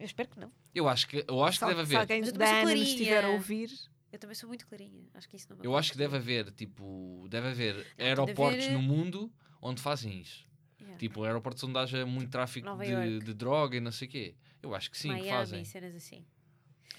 [0.00, 0.50] eu espero que não.
[0.74, 2.00] Eu acho que, eu acho que Se, deve se haver.
[2.00, 2.96] alguém Mas eu da também sou Ana nos clarinha.
[3.02, 3.70] estiver a ouvir,
[4.10, 5.04] Eu também sou muito clarinha.
[5.14, 8.72] Acho que isso não Eu acho que deve haver, tipo, deve haver deve aeroportos haver-
[8.72, 10.46] no mundo onde fazem isso.
[10.92, 10.98] Yeah.
[10.98, 14.34] Tipo, aeroportos onde haja muito tráfico Nova de, de droga e não sei o quê.
[14.62, 15.64] Eu acho que sim, que Miami, fazem.
[15.64, 16.24] cenas assim.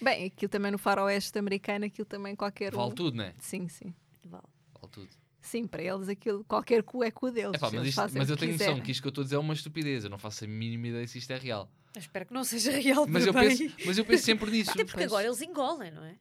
[0.02, 2.96] bem, aquilo também no faroeste americano, aquilo também qualquer Vale um.
[2.96, 3.34] tudo, né?
[3.40, 3.94] Sim, sim.
[4.26, 4.44] Vale.
[4.74, 5.10] Vale tudo.
[5.42, 7.56] Sim, para eles aquilo, qualquer cu é cu deles.
[7.56, 8.84] Epá, mas, eles isto- fazem mas o eu que tenho noção quiserem.
[8.84, 10.04] que isto que eu estou a dizer é uma estupidez.
[10.06, 11.70] Eu não faço a mínima ideia se isto é real.
[11.96, 13.50] Eu espero que não seja real Mas eu, também.
[13.58, 14.72] penso, mas eu penso sempre nisso.
[14.72, 15.08] Até porque Pois.
[15.12, 16.16] agora eles engolem, não é?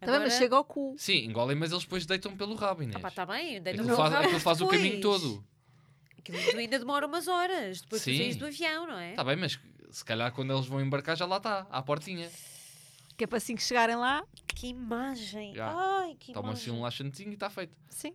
[0.00, 0.94] Também, mas chega ao cu.
[0.98, 2.96] Sim, engolem, mas eles depois deitam pelo rabo, Inês.
[2.96, 5.44] Ah, pá, tá bem, deita aquilo no faz, rabo aquilo faz o caminho todo.
[6.32, 8.18] Aquilo ainda demora umas horas depois de Sim.
[8.18, 9.10] saís do avião, não é?
[9.10, 9.58] Está bem, mas
[9.90, 12.30] se calhar quando eles vão embarcar já lá está, à portinha.
[13.16, 15.54] Que é para assim que chegarem lá, Que imagem!
[15.54, 15.72] Já.
[15.76, 16.80] Ai, que Toma assim imagem!
[16.80, 17.76] um laxantezinho e está feito.
[17.90, 18.12] sim.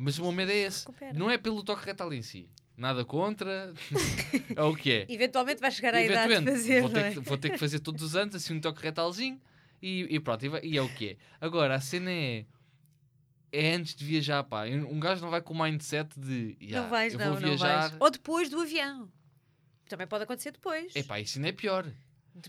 [0.00, 0.86] Mas o meu medo é esse.
[0.86, 1.12] Recupera.
[1.18, 2.48] Não é pelo toque retal em si.
[2.76, 3.74] Nada contra.
[4.54, 5.06] é o que é.
[5.08, 7.02] Eventualmente vai chegar à idade de fazer, vou, não é?
[7.02, 9.40] ter que, vou ter que fazer todos os anos assim um toque retalzinho
[9.82, 11.16] e, e pronto, e, vai- e é o que é.
[11.40, 12.44] Agora, a cena é.
[13.50, 14.66] É antes de viajar, pá.
[14.66, 16.56] Um gajo não vai com o mindset de.
[16.60, 17.88] "Ya, não vais, eu não, vou não viajar.
[17.88, 17.96] vais.
[18.00, 19.10] Ou depois do avião.
[19.88, 20.94] Também pode acontecer depois.
[20.94, 21.90] Epá, isso ainda é pior.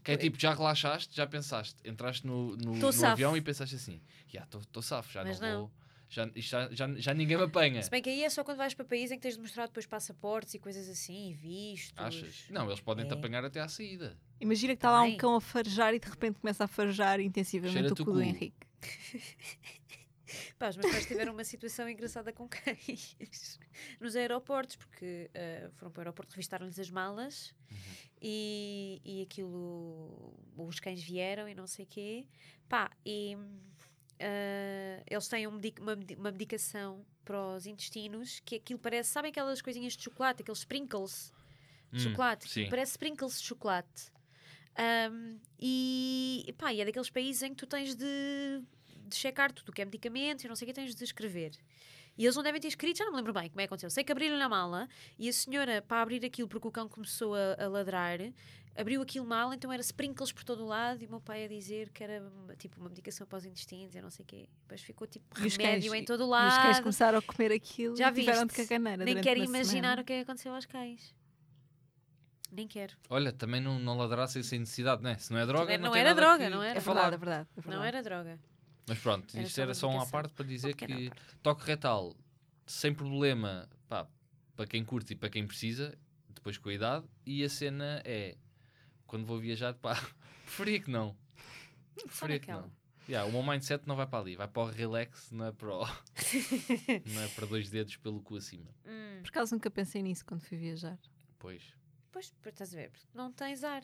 [0.04, 4.02] Que é tipo, já relaxaste, já pensaste, entraste no, no, no avião e pensaste assim:
[4.28, 5.60] já estou safo, já Mas não, não.
[5.62, 5.72] vou.
[6.12, 7.82] Já, já, já, já ninguém me apanha.
[7.84, 9.68] Se bem que aí é só quando vais para países em que tens de mostrar
[9.68, 11.94] depois passaportes e coisas assim, e vistos.
[11.96, 12.46] Achas?
[12.50, 13.18] Não, eles podem te É.
[13.18, 14.18] apanhar até à saída.
[14.42, 17.80] Imagina que está lá um cão a farejar e de repente começa a farejar intensivamente
[17.80, 18.22] Cheira-te o cu do.
[18.24, 18.58] Henrique.
[20.58, 23.18] Pá, os meus pais tiveram uma situação engraçada com cães
[24.00, 27.54] nos aeroportos, porque ah, foram para o aeroporto, revistaram-lhes as malas
[28.22, 30.34] e, e aquilo.
[30.58, 32.26] Os cães vieram e não sei o quê.
[32.68, 33.36] Pá, e
[34.20, 39.10] ah, eles têm um medic- uma, uma medicação para os intestinos que aquilo parece.
[39.12, 41.32] Sabem aquelas coisinhas de chocolate, aqueles sprinkles
[41.92, 42.48] de Hum, chocolate?
[42.50, 42.70] sim.
[42.70, 44.12] Parece sprinkles de chocolate.
[44.76, 48.62] Ahm, e, pá, e é daqueles países em que tu tens de,
[49.10, 51.52] de checar tudo o que é medicamentos e não sei o que tens de escrever.
[52.18, 53.90] E eles não devem ter escrito, já não me lembro bem como é que aconteceu.
[53.90, 57.34] Sei que abriram na mala e a senhora, para abrir aquilo, porque o cão começou
[57.34, 58.20] a, a ladrar,
[58.76, 61.48] abriu aquilo mal, então era sprinkles por todo o lado e o meu pai a
[61.48, 64.50] dizer que era uma- tipo uma medicação para os intestinos e não sei o quê.
[64.64, 66.84] Depois ficou tipo E os remédio cães- em todo o E os cães lado.
[66.84, 70.02] começaram a comer aquilo Já e tiveram de caganeira Nem quero imaginar semana.
[70.02, 71.16] o que é que aconteceu aos cães.
[72.52, 72.96] Nem quero.
[73.10, 75.16] Olha, também não, não ladrassem sem necessidade, né?
[75.20, 76.72] Se não é droga, não, não era droga, que- não era?
[76.72, 77.10] É que falar.
[77.12, 77.50] verdade, é verdade.
[77.68, 78.40] é Não era droga.
[78.90, 81.12] Mas pronto, Era isto era só uma parte para dizer que parte.
[81.44, 82.16] toque retal,
[82.66, 84.08] sem problema, pá,
[84.56, 85.96] para quem curte e para quem precisa,
[86.28, 88.36] depois com a idade, e a cena é,
[89.06, 89.94] quando vou viajar, pá,
[90.44, 91.16] preferia que não.
[91.96, 92.72] Preferia que não.
[93.08, 95.74] Yeah, o meu mindset não vai para ali, vai para o relax, não é para
[95.74, 95.80] o...
[97.06, 98.70] não é para dois dedos pelo cu acima.
[98.86, 100.98] Hum, Por acaso nunca pensei nisso quando fui viajar.
[101.40, 101.64] Pois.
[102.12, 102.90] pois, pois, estás a ver?
[102.92, 103.84] porque Não tens ar.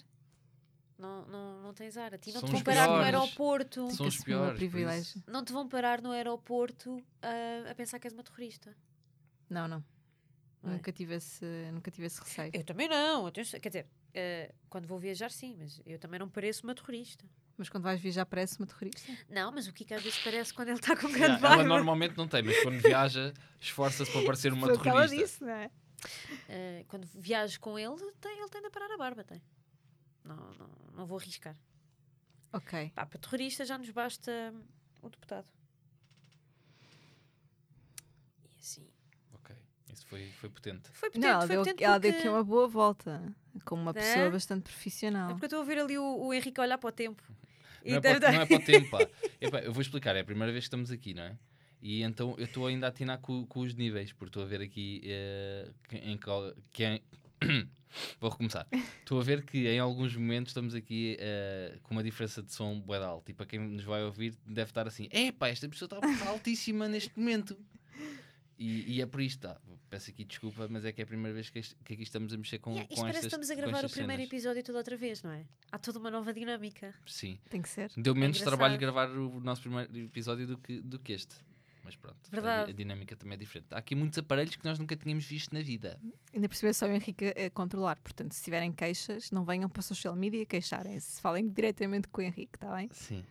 [0.97, 2.13] Não, não, não tens ar.
[2.13, 3.91] A ti não São te vão parar no aeroporto.
[3.91, 4.57] São os piores.
[4.57, 5.21] privilégio.
[5.27, 8.75] Não te vão parar no aeroporto a, a pensar que és uma terrorista.
[9.49, 9.83] Não, não.
[10.63, 10.73] Não é?
[10.75, 12.51] Nunca tive, esse, nunca tive esse receio.
[12.53, 13.27] Eu também não.
[13.27, 17.25] atenção, Quer dizer, eh, quando vou viajar, sim, mas eu também não pareço uma terrorista.
[17.57, 19.11] Mas quando vais viajar parece uma terrorista.
[19.29, 21.63] Não, mas o Kiko às vezes parece quando ele está com grande Yeah, ela barba.
[21.69, 25.25] normalmente não tem, mas quando viaja, esforça-se para parecer uma Foi que ela terrorista.
[25.25, 25.69] disse, não é?
[26.49, 29.41] Eh, quando viajo com ele, tem, ele tende a parar a barba, tem.
[30.25, 31.55] Não, não, não vou arriscar.
[32.51, 32.91] Ok.
[32.95, 34.53] Pá, para terrorista já nos basta
[35.01, 35.47] o deputado.
[38.45, 38.87] E assim.
[39.33, 39.55] Ok.
[39.93, 40.89] Isso foi, foi potente.
[40.93, 42.27] Foi potente, Não, ela foi deu, potente ela deu porque...
[42.27, 43.35] aqui uma boa volta.
[43.63, 44.01] Como uma Né?
[44.01, 45.29] pessoa bastante É profissional.
[45.29, 47.23] porque eu estou a ver ali o, o Henrique olhar para o tempo.
[47.83, 48.99] E Não é, para, não é para o tempo, pá.
[49.39, 51.37] Epá, eu vou explicar, é a primeira vez que estamos aqui, não é?
[51.81, 54.59] E então eu estou ainda a atinar com, com os níveis, porque estou a ver
[54.61, 55.01] aqui
[55.91, 57.01] em qual- que é-
[58.19, 58.67] Vou recomeçar.
[58.99, 62.77] Estou a ver que em alguns momentos estamos aqui eh, com uma diferença de som
[62.79, 63.31] bué de alto.
[63.31, 67.17] E para quem nos vai ouvir deve estar assim: epá, esta pessoa está altíssima neste
[67.17, 67.57] momento.
[68.57, 69.59] E, e é por isto, tá.
[69.89, 72.33] Peço aqui desculpa, mas é que é a primeira vez que, este- que aqui estamos
[72.33, 74.21] a mexer com, Yeah, com isto parece que estas estamos a gravar o estas primeiro
[74.23, 74.33] cenas.
[74.33, 75.45] episódio toda outra vez, não é?
[75.71, 76.93] Há toda uma nova dinâmica.
[77.05, 77.37] Sim.
[77.49, 77.91] Tem que ser.
[77.95, 78.57] Deu menos engraçado.
[78.57, 81.35] trabalho gravar o nosso primeiro episódio do que, do que este.
[81.85, 82.63] Mas pronto, a.
[82.63, 83.67] A, dinâmica também é diferente.
[83.71, 85.99] Há aqui muitos aparelhos que nós nunca tínhamos visto na vida.
[86.33, 87.97] Ainda é só o Henrique a, controlar.
[88.01, 91.21] Portanto, se tiverem queixas, não venham para a social media queixarem-se.
[91.21, 92.89] Falem diretamente com o Henrique, está bem?
[92.91, 93.23] Sim.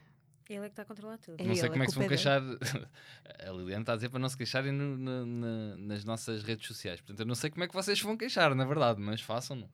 [0.48, 1.40] Ele é que está a controlar tudo.
[1.40, 2.40] É não sei como é que se vão é queixar.
[3.48, 6.66] a Liliana está a dizer para não se queixarem no- na- na- nas nossas redes
[6.66, 7.00] sociais.
[7.00, 9.68] Portanto, eu não sei como é que vocês se vão queixar, na verdade, mas façam-no.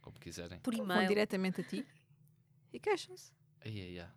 [0.00, 0.60] Como quiserem.
[0.60, 1.08] Por Vão e-mail.
[1.08, 1.86] diretamente a ti
[2.72, 3.32] e queixam-se.
[3.64, 4.08] Ai, ai, ai.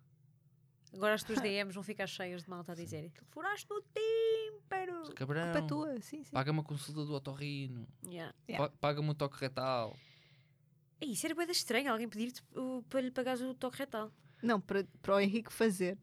[0.95, 5.03] Agora as tuas DMs vão ficar cheias de malta a dizer furaste no tímpano.
[5.03, 6.31] Culpa é Cabrão, tua, sim, sim.
[6.31, 7.87] paga-me a consulta do otorrino.
[8.05, 8.33] Yeah.
[8.47, 8.69] Yeah.
[8.69, 9.95] Pa- Paga-me o toque retal.
[11.01, 14.11] E Isso era coisa estranha, alguém pedir-te uh, para lhe pagares o toque retal.
[14.41, 15.97] Não, para, para o Henrique fazer.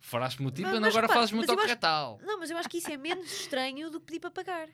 [0.00, 2.18] Faraste-me o tipo, Mas- mas agora repara, fazes-me o mas eu toque acho- retal.
[2.22, 4.68] Não, mas eu acho que isso é menos estranho do que pedir para pagar.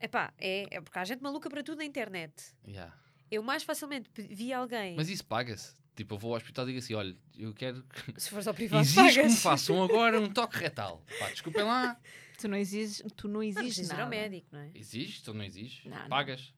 [0.00, 2.32] Epá, é, é porque há gente maluca para tudo na internet.
[2.66, 2.94] Yeah.
[3.30, 4.96] Eu mais facilmente pe- vi alguém.
[4.96, 5.74] Mas isso paga-se.
[5.94, 8.54] Tipo, eu vou ao hospital e digo assim: olha, eu quero que Se fores ao
[8.54, 11.04] privado, Exige que me façam agora um toque retal.
[11.18, 11.98] Pá, desculpem lá.
[12.38, 14.02] Tu não exiges, tu não Não, exiges ir nada.
[14.04, 14.70] ao médico, não é?
[14.74, 15.84] Exige, tu não exiges?
[15.84, 16.08] Não, não.
[16.08, 16.52] Pagas?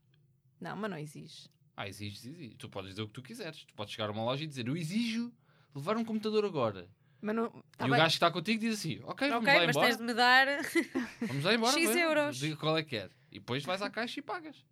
[0.61, 1.49] Não, mas não exiges.
[1.77, 2.55] Ah, exiges, exiges.
[2.57, 3.64] Tu podes dizer o que tu quiseres.
[3.64, 5.33] Tu podes chegar a uma loja e dizer: Eu exijo
[5.75, 6.88] levar um computador agora.
[7.20, 7.51] Mas não.
[7.77, 7.99] Tá e o bem.
[7.99, 9.87] gajo que está contigo diz assim: Ok, vamos ok, lá mas embora.
[9.88, 10.47] tens de me dar.
[11.27, 11.73] Vamos lá embora.
[11.79, 12.03] X vai.
[12.03, 12.37] euros.
[12.37, 13.11] Diga qual é que quer.
[13.33, 14.64] E depois vais à caixa e pagas.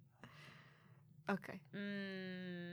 [1.29, 1.55] Ok.
[1.75, 2.71] Hum,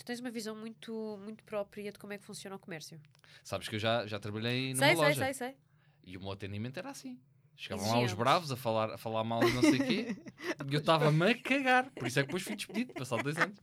[0.00, 3.00] tu tens uma visão muito, muito própria de como é que funciona o comércio.
[3.44, 5.24] Sabes que eu já, já trabalhei numa Sei, sei, loja.
[5.24, 5.56] sei, sei.
[6.04, 7.20] E o meu atendimento era assim.
[7.56, 8.12] Chegavam lá Exigentes.
[8.12, 10.16] os bravos a falar, a falar mal e não sei o quê.
[10.70, 11.90] e eu estava-me a cagar.
[11.90, 13.58] Por isso é que depois fui despedido, passado dois anos.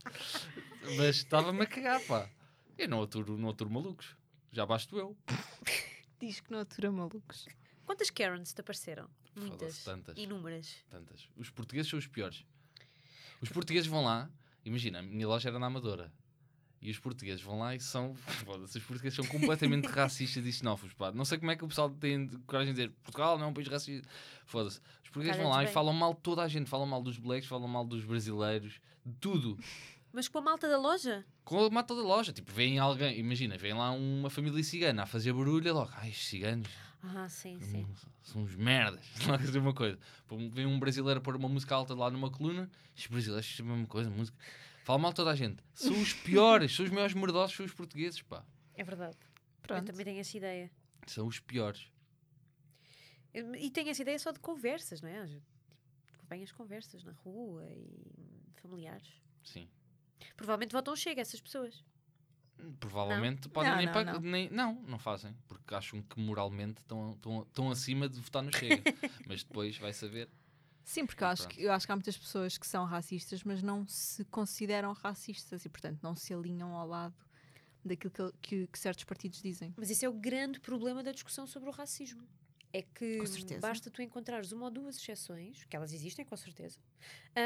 [0.96, 2.30] Mas estava-me a cagar, pá.
[2.78, 4.16] Eu não aturo, não aturo malucos.
[4.52, 5.16] Já basto eu.
[6.20, 7.48] Diz que não atura malucos.
[7.84, 9.10] Quantas Karens te apareceram?
[9.34, 9.82] Muitas.
[9.82, 10.16] tantas.
[10.16, 10.76] Inúmeras.
[10.88, 11.28] Tantas.
[11.36, 12.44] Os portugueses são os piores.
[13.40, 14.30] Os portugueses vão lá,
[14.64, 16.12] imagina, a minha loja era na Amadora.
[16.80, 18.14] E os portugueses vão lá e são.
[18.44, 20.94] Foda-se, os portugueses são completamente racistas e xenófobos.
[20.94, 21.10] Pá.
[21.12, 23.54] Não sei como é que o pessoal tem coragem de dizer Portugal não é um
[23.54, 24.08] país racista.
[24.46, 24.80] Foda-se.
[25.02, 25.74] Os portugueses vão lá e bem.
[25.74, 26.68] falam mal de toda a gente.
[26.68, 29.58] Falam mal dos blacks, falam mal dos brasileiros, de tudo.
[30.12, 31.24] Mas com a malta da loja?
[31.44, 32.32] Com a mata da loja.
[32.32, 36.08] Tipo, vem alguém, imagina, vem lá uma família cigana a fazer barulho, é logo, ai,
[36.08, 36.68] estes ciganos
[37.02, 37.84] Ah, sim, sim.
[37.84, 39.04] Hum, São uns merdas.
[39.26, 39.98] Não dizer uma coisa.
[40.52, 42.70] Vem um brasileiro pôr uma música alta lá numa coluna.
[42.96, 44.10] Os brasileiros a mesma coisa.
[44.10, 44.36] Música.
[44.88, 45.62] Fala mal toda a gente.
[45.74, 46.74] São os piores.
[46.74, 47.54] são os maiores merdosos.
[47.54, 48.42] São os portugueses, pá.
[48.72, 49.18] É verdade.
[49.20, 49.84] Eu Pronto.
[49.84, 50.70] também tenho essa ideia.
[51.06, 51.90] São os piores.
[53.34, 55.26] Eu- E tenho essa ideia só de conversas, não é?
[55.26, 55.42] Tipo,
[56.26, 59.12] Bem as conversas na rua e familiares.
[59.44, 59.68] Sim.
[60.34, 61.84] Provavelmente votam chega essas pessoas.
[62.80, 64.20] Provavelmente podem Não, nem, não, pagar- não.
[64.22, 65.36] nem Não, não fazem.
[65.46, 68.82] Porque acham que moralmente estão, estão, estão acima de votar no Chega.
[69.28, 70.30] Mas depois vai saber.
[70.88, 71.54] Sim, porque eu acho, Pronto.
[71.54, 75.66] que, eu acho que há muitas pessoas que são racistas, mas não se consideram racistas
[75.66, 77.14] e, portanto, não se alinham ao lado
[77.84, 79.74] daquilo que, que- que certos partidos dizem.
[79.76, 82.26] Mas esse é o grande problema da discussão sobre o racismo.
[82.72, 83.22] É que
[83.60, 86.78] basta tu encontrares uma ou duas exceções, que elas existem com certeza,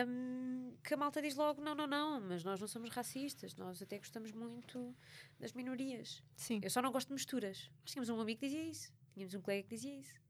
[0.06, 3.82] hum, que a malta diz logo: não, não, não, mas nós não somos racistas, nós
[3.82, 4.94] até gostamos muito
[5.40, 6.22] das minorias.
[6.36, 6.60] Sim.
[6.62, 7.70] Eu só não gosto de misturas.
[7.80, 10.21] Nós tínhamos um amigo que dizia isso, tínhamos um colega que dizia isso.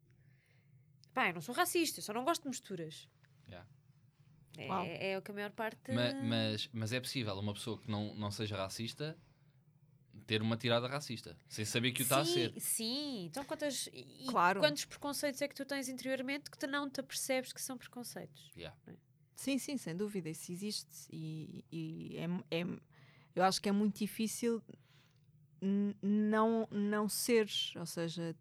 [1.14, 3.08] Pá, eu não sou racista, eu só não gosto de misturas.
[3.48, 3.68] Yeah.
[4.56, 5.90] É, é o que a maior parte.
[5.92, 9.18] Ma- Mas, mas é possível uma pessoa que não, não seja racista
[10.26, 11.36] ter uma tirada racista.
[11.48, 12.52] Sem saber que o está a ser.
[12.60, 14.60] Sim, então quantas, e Claro.
[14.60, 18.50] quantos preconceitos é que tu tens interiormente que tu não te apercebes que são preconceitos?
[18.56, 18.76] Yeah.
[19.34, 22.16] Sim, sim, sem dúvida, isso existe e, e
[22.50, 22.78] é, é-
[23.34, 24.62] eu acho que é muito difícil
[26.02, 28.36] não, não ser, ou seja,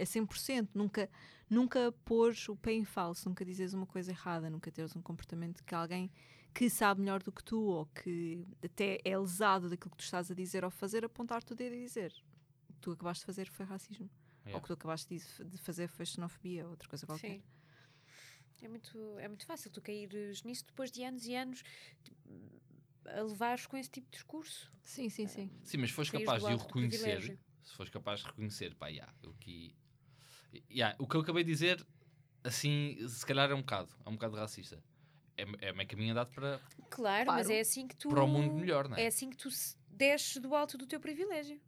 [0.00, 1.10] a 100%, nunca,
[1.48, 5.64] nunca pôr o pé em falso, nunca dizes uma coisa errada, nunca teres um comportamento
[5.64, 6.10] que alguém
[6.54, 10.30] que sabe melhor do que tu ou que até é lesado daquilo que tu estás
[10.30, 12.14] a dizer ou fazer, apontar-te o dedo e dizer
[12.70, 14.60] o que tu acabaste de fazer foi racismo ou o Yeah.
[14.62, 17.40] que tu acabaste de fazer foi xenofobia ou outra coisa qualquer.
[17.40, 17.42] Sim.
[18.62, 21.62] É muito, é muito fácil tu caíres nisso depois de anos e anos
[23.04, 24.72] a levares com esse tipo de discurso.
[24.82, 25.50] Sim, sim, sim.
[25.62, 28.88] Sim, mas se fores Saís capaz de o reconhecer, se fores capaz de reconhecer, pá,
[28.88, 29.74] yeah, eu aqui.
[30.70, 31.84] Yeah, o que eu acabei de dizer,
[32.44, 34.82] assim, se calhar é um bocado, é um bocado racista.
[35.36, 37.52] É, é meio caminho andado para, Claro, mas Claro.
[37.52, 38.08] é assim que tu.
[38.08, 39.04] para o mundo melhor, não é?
[39.04, 39.48] É assim que tu
[39.90, 41.60] desces do alto do teu privilégio.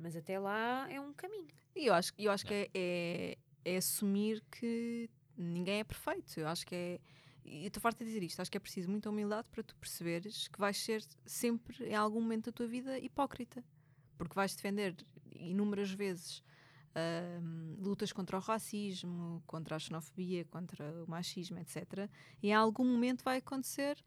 [0.00, 1.48] Mas até lá é um caminho.
[1.76, 6.38] E eu acho, eu acho que é, é, é assumir que ninguém é perfeito.
[6.38, 7.00] Eu acho que é.
[7.44, 8.40] E estou farta de dizer isto.
[8.40, 12.20] Acho que é preciso muita humildade para tu perceberes que vais ser sempre, em algum
[12.20, 13.64] momento da tua vida, hipócrita.
[14.16, 14.94] Porque vais defender
[15.34, 16.42] inúmeras vezes
[16.94, 22.08] ahm, lutas contra o racismo, contra a xenofobia, contra o machismo, etc.
[22.42, 24.02] E em algum momento vai acontecer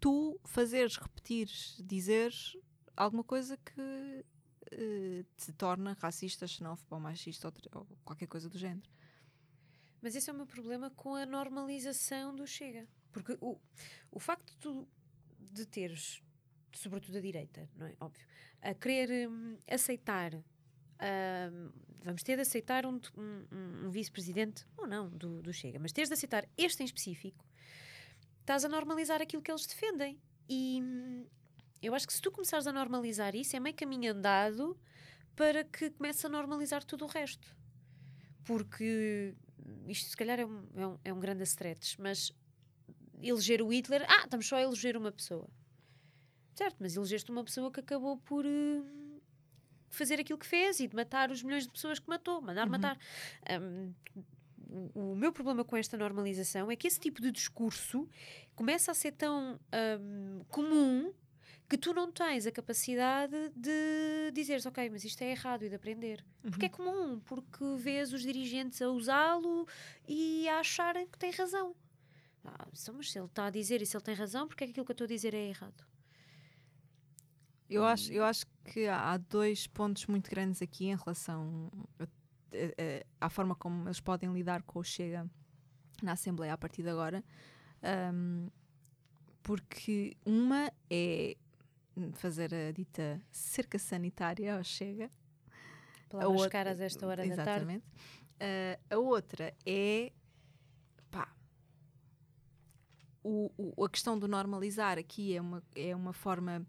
[0.00, 2.56] tu fazeres, repetires, dizeres
[2.96, 4.24] alguma coisa que
[4.72, 8.88] eh, te torna racista, xenófobo ou machista ou, ou qualquer coisa do género.
[10.02, 12.86] Mas esse é o meu problema com a normalização do Chega.
[13.12, 13.58] Porque o,
[14.10, 14.88] o facto de tu
[15.38, 16.22] de teres,
[16.72, 17.96] sobretudo a direita, não é?
[18.00, 18.26] Óbvio,
[18.60, 20.32] a querer hum, aceitar.
[22.02, 23.46] Vamos ter de aceitar um, um-
[23.86, 27.44] um- vice-presidente, ou não, do, do Chega, mas teres de aceitar este em específico,
[28.40, 30.18] estás a normalizar aquilo que eles defendem.
[30.48, 31.26] E hum,
[31.82, 34.78] eu acho que se tu começares a normalizar isso, é meio caminho andado
[35.34, 37.54] para que comece a normalizar tudo o resto.
[38.44, 39.34] Porque
[39.88, 42.32] isto se calhar é um, é um, é um grande stretch, mas
[43.20, 45.48] eleger o Hitler, ah, estamos só a eleger uma pessoa.
[46.54, 48.82] Certo, mas elegeste uma pessoa que acabou por eh,
[49.90, 52.98] fazer aquilo que fez e de matar os milhões de pessoas que matou, mandar matar.
[53.60, 53.92] Hum,
[54.94, 58.08] o, meu problema com esta normalização é que esse tipo de discurso
[58.54, 59.58] começa a ser tão
[60.00, 61.12] hum, comum
[61.68, 65.74] que tu não tens a capacidade de dizeres, ok, mas isto é errado e de
[65.74, 66.24] aprender.
[66.42, 69.66] Porque é comum, porque vês os dirigentes a usá-lo
[70.06, 71.74] e a acharem que têm razão.
[72.44, 74.70] Ah, mas se ele está a dizer e se ele tem razão, porque é que
[74.70, 75.84] aquilo que eu estou a dizer é errado?
[77.68, 83.26] Eu acho, eu acho que há dois pontos muito grandes aqui em relação a- a-
[83.26, 85.28] à forma como eles podem lidar com o Chega
[86.02, 87.24] na Assembleia a partir de agora.
[87.82, 88.48] Ahm,
[89.42, 91.36] porque uma é
[92.14, 95.10] fazer a dita cerca sanitária ao Chega.
[96.08, 97.50] Palavras outra- caras a esta hora da tarde.
[97.50, 97.84] Exatamente.
[98.40, 100.12] Ah, a outra é
[101.10, 101.28] pá,
[103.24, 106.64] o, o- a questão do normalizar aqui é uma, é uma forma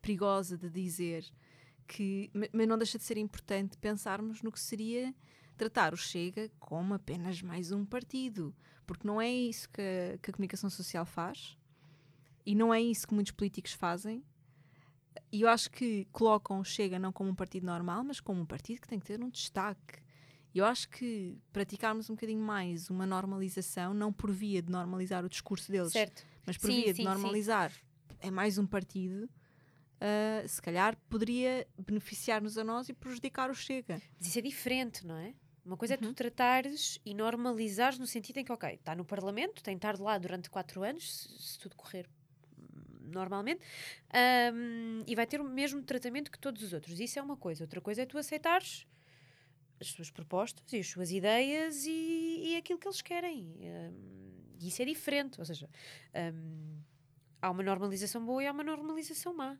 [0.00, 1.24] perigosa de dizer
[1.86, 5.14] que, ma- mas não deixa de ser importante pensarmos no que seria
[5.56, 8.54] tratar o Chega como apenas mais um partido,
[8.86, 11.56] porque não é isso que a, que a comunicação social faz
[12.46, 14.22] e não é isso que muitos políticos fazem.
[15.32, 18.46] E eu acho que colocam o Chega não como um partido normal, mas como um
[18.46, 20.00] partido que tem que ter um destaque.
[20.54, 25.28] Eu acho que praticarmos um bocadinho mais uma normalização, não por via de normalizar o
[25.28, 26.24] discurso deles, Certo.
[26.46, 27.04] mas por Sim, via sim, de sim.
[27.04, 27.72] normalizar
[28.20, 29.28] é mais um partido,
[30.00, 34.00] ah, se calhar poderia beneficiar-nos a nós e prejudicar o Chega.
[34.18, 35.34] Mas isso é diferente, não é?
[35.64, 36.08] Uma coisa é Uhum.
[36.08, 39.98] tu tratares e normalizares no sentido em que, ok, está no Parlamento, tem de estar
[40.00, 42.08] lá durante quatro anos, se, se tudo correr
[43.02, 43.60] normalmente,
[44.54, 46.98] hum, e vai ter o mesmo tratamento que todos os outros.
[47.00, 47.64] Isso é uma coisa.
[47.64, 48.86] Outra coisa é tu aceitares
[49.80, 53.54] as suas propostas e as suas ideias e, e aquilo que eles querem.
[54.60, 55.38] E isso é diferente.
[55.38, 55.68] Ou seja,
[56.34, 56.80] hum,
[57.40, 59.56] há uma normalização boa e há uma normalização má.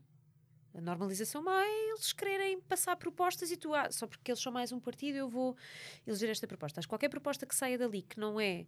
[0.74, 4.52] A normalização má é eles quererem passar propostas e tu, ah, só porque eles são
[4.52, 5.56] mais um partido, eu vou
[6.06, 6.78] eleger esta proposta.
[6.80, 8.66] Acho que qualquer proposta que saia dali que não é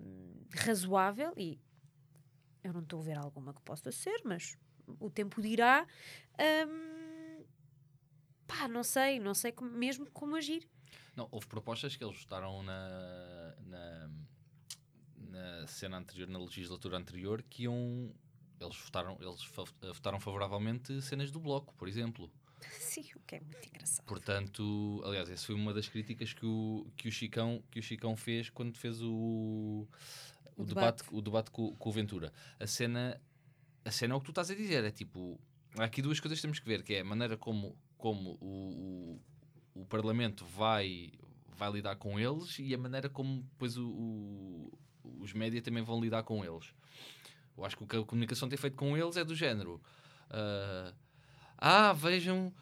[0.00, 1.58] hum, razoável, e
[2.62, 4.56] eu não estou a ver alguma que possa ser, mas
[5.00, 5.86] o tempo dirá.
[6.68, 7.44] hum,
[8.46, 10.68] pá, não sei, não sei como- mesmo como agir.
[11.16, 14.10] Não, houve propostas que eles votaram na, na,
[15.16, 18.12] na cena anterior, na legislatura anterior, que iam.
[18.60, 19.42] Eles votaram, eles
[19.94, 22.30] votaram favoravelmente cenas do bloco, por exemplo.
[22.80, 24.06] Sim, o que é muito engraçado.
[24.06, 28.16] Portanto, aliás, essa foi uma das críticas que o, que o, Chicão, que o Chicão
[28.16, 29.86] fez quando fez o,
[30.56, 31.14] o, O debate, debate.
[31.14, 32.32] o debate com, com o Ventura.
[32.58, 33.20] A cena,
[33.84, 35.38] a cena é o que tu estás a dizer, é tipo,
[35.78, 39.20] há aqui duas coisas que temos que ver, que é a maneira como, como o,
[39.74, 41.12] o, o Parlamento vai,
[41.48, 44.78] vai lidar com eles e a maneira como depois o, o-
[45.20, 46.72] os média também vão lidar com eles.
[47.56, 49.80] Eu acho que o que a comunicação tem feito com eles é do género.
[50.30, 50.92] ah,
[51.58, 52.52] ah, vejam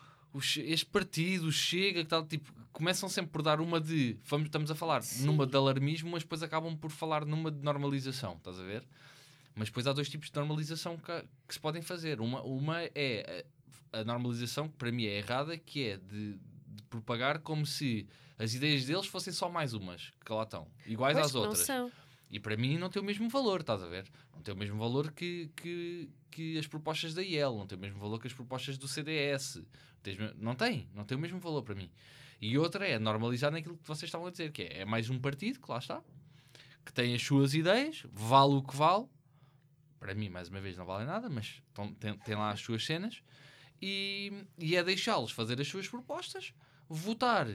[0.64, 4.74] este partido, Chega, que tal, tipo, começam sempre por dar uma de, vamos, estamos a
[4.74, 8.82] falar numa de alarmismo, mas depois acabam por falar numa de normalização, estás a ver?
[9.54, 12.20] Mas depois há dois tipos de normalização que, que se podem fazer.
[12.22, 13.44] Uma, uma é
[13.92, 18.06] a, a normalização que para mim é errada, que é de, de propagar como se
[18.38, 21.66] as ideias deles fossem só mais umas que lá estão, iguais Pois, às não outras.
[21.66, 21.92] são.
[22.32, 24.10] E para mim não tem o mesmo valor, estás a ver?
[24.34, 27.80] Não tem o mesmo valor que, que, que as propostas da IEL, não tem o
[27.80, 29.62] mesmo valor que as propostas do CDS.
[30.38, 31.90] Não tem, não tem o mesmo valor para mim.
[32.40, 35.20] E outra é normalizar naquilo que vocês estavam a dizer, que é, é mais um
[35.20, 36.02] partido, que lá está,
[36.86, 39.06] que tem as suas ideias, vale o que vale.
[40.00, 41.62] Para mim, mais uma vez, não vale nada, mas
[42.00, 43.22] tem, tem lá as suas cenas.
[43.80, 46.54] E, e é deixá-los fazer as suas propostas,
[46.88, 47.46] votar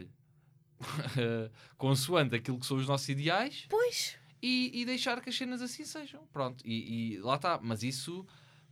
[1.77, 4.19] consoante aquilo que são os nossos ideais Pois.
[4.41, 6.25] E, e deixar que as cenas assim sejam.
[6.33, 7.59] Pronto, e, e lá está.
[7.61, 8.25] Mas isso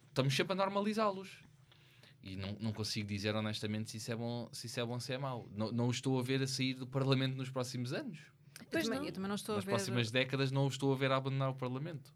[0.09, 1.43] estamos sempre a normalizá-los.
[2.23, 4.99] E não, não consigo dizer honestamente se isso é bom, se isso é bom ou
[4.99, 5.47] se é mau.
[5.51, 8.17] Não, não o estou a ver a sair do Parlamento nos próximos anos.
[8.59, 9.05] Eu Pois também, não.
[9.05, 9.71] eu também não estou Nas a ver.
[9.71, 12.11] próximas décadas não o estou a ver a abandonar o Parlamento.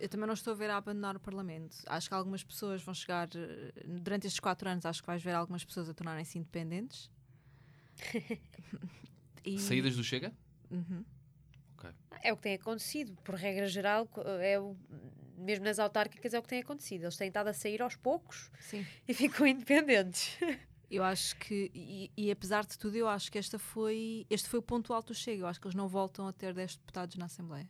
[0.00, 1.76] Eu também não estou a ver a abandonar o Parlamento.
[1.86, 3.28] Acho que algumas pessoas vão chegar.
[3.34, 7.10] eh, Durante estes quatro anos, acho que vais ver algumas pessoas a tornarem-se independentes.
[9.44, 10.32] E- Saídas do Chega?
[10.70, 11.04] Uhum.
[12.22, 13.16] É o que tem acontecido.
[13.22, 14.08] Por regra geral,
[14.40, 14.76] é o,
[15.36, 17.04] mesmo nas autárquicas, é o que tem acontecido.
[17.04, 18.86] Eles têm estado a sair aos poucos Sim.
[19.06, 20.38] e ficam independentes.
[20.90, 24.58] Eu acho que, e, e apesar de tudo, eu acho que esta foi, este foi
[24.58, 25.42] o ponto alto do Chega.
[25.42, 27.68] Eu acho que eles não voltam a ter 10 deputados na Assembleia.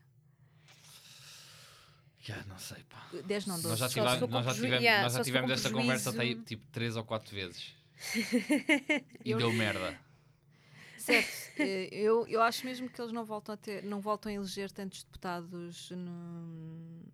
[2.21, 3.09] Já, não sei, pá.
[3.25, 3.69] 10 não, 12.
[3.69, 6.65] Nós já tivemos, nós já tivemos, yeah, nós já tivemos esta conversa até aí, tipo
[6.71, 7.75] três ou quatro vezes.
[9.25, 9.99] e Eu- deu merda.
[11.03, 11.29] Certo.
[11.59, 14.71] Eh, eu, eu acho mesmo que eles não voltam a ter, não voltam a eleger
[14.71, 17.05] tantos deputados no,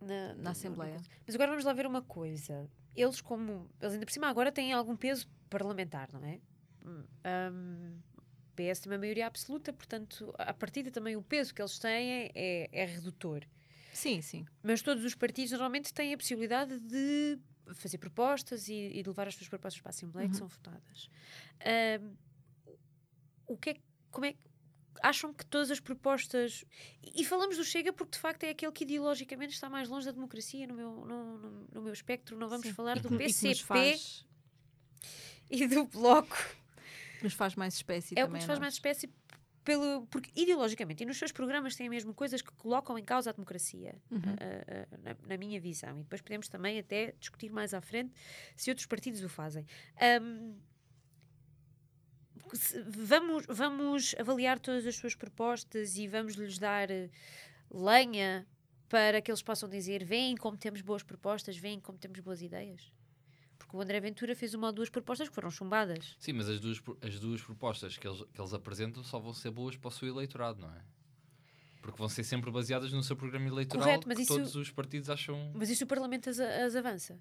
[0.00, 1.00] Na, na Assembleia.
[1.26, 2.68] Mas agora vamos lá ver uma coisa.
[2.94, 3.68] Eles, como.
[3.80, 6.40] Eles ainda por cima agora têm algum peso parlamentar, não é?
[6.84, 7.04] Hum,
[7.52, 7.98] hum,
[8.54, 12.68] PS tem uma maioria absoluta, portanto, a partida também o peso que eles têm é,
[12.72, 13.44] é redutor.
[13.92, 14.46] Sim, sim.
[14.62, 17.38] Mas todos os partidos normalmente têm a possibilidade de
[17.74, 20.38] fazer propostas e, e de levar as suas propostas para a Assembleia que Uhum.
[20.38, 21.10] são votadas.
[22.00, 22.16] Hum,
[23.48, 24.38] o que é, que- como é que
[25.02, 26.64] acham que todas as propostas
[27.02, 30.06] e, e falamos do Chega porque de facto é aquele que ideologicamente está mais longe
[30.06, 32.36] da democracia no meu, no, no- no meu espectro.
[32.36, 32.72] Não vamos Sim.
[32.72, 34.26] falar do E que nos PCP faz,
[35.50, 36.36] e do Bloco.
[37.18, 38.60] que nos faz mais espécie é o que nos faz nós.
[38.60, 39.08] mais espécie
[39.64, 43.32] pelo, porque ideologicamente e nos seus programas têm mesmo coisas que colocam em causa a
[43.34, 44.18] democracia, Uhum.
[44.18, 46.00] a- a- na, na minha visão.
[46.00, 48.12] E depois podemos também até discutir mais à frente
[48.56, 49.64] se outros partidos o fazem.
[49.64, 50.58] Se-
[52.88, 57.10] vamos, vamos avaliar todas as suas propostas e vamos lhes dar eh,
[57.70, 58.46] lenha
[58.88, 62.92] para que eles possam dizer: veem como temos boas propostas, veem como temos boas ideias.
[63.58, 66.16] Porque o André Ventura fez uma ou duas propostas que foram chumbadas.
[66.18, 69.50] Sim, mas as duas, as duas propostas que eles, que eles apresentam só vão ser
[69.50, 70.80] boas para o seu eleitorado, não é?
[71.82, 75.10] Porque vão ser sempre baseadas no seu programa eleitoral Correto, mas isso- todos os partidos
[75.10, 77.20] acham Mas isso o Parlamento as, as avança.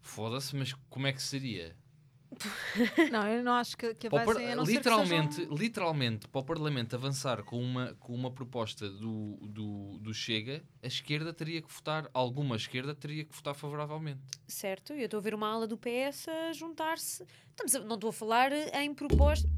[0.00, 1.76] foda-se, mas como é que seria?
[3.10, 6.28] Não, eu não acho que, que par- avancem, a não ser que literalmente, sejam- literalmente,
[6.28, 11.32] para o Parlamento avançar com uma, com uma proposta do, do, do Chega, a esquerda
[11.32, 14.20] teria que votar, alguma esquerda teria que votar favoravelmente.
[14.46, 17.24] Certo, e eu estou a ver uma ala do PS a juntar-se.
[17.50, 19.48] Estamos a- não estou a falar em proposta.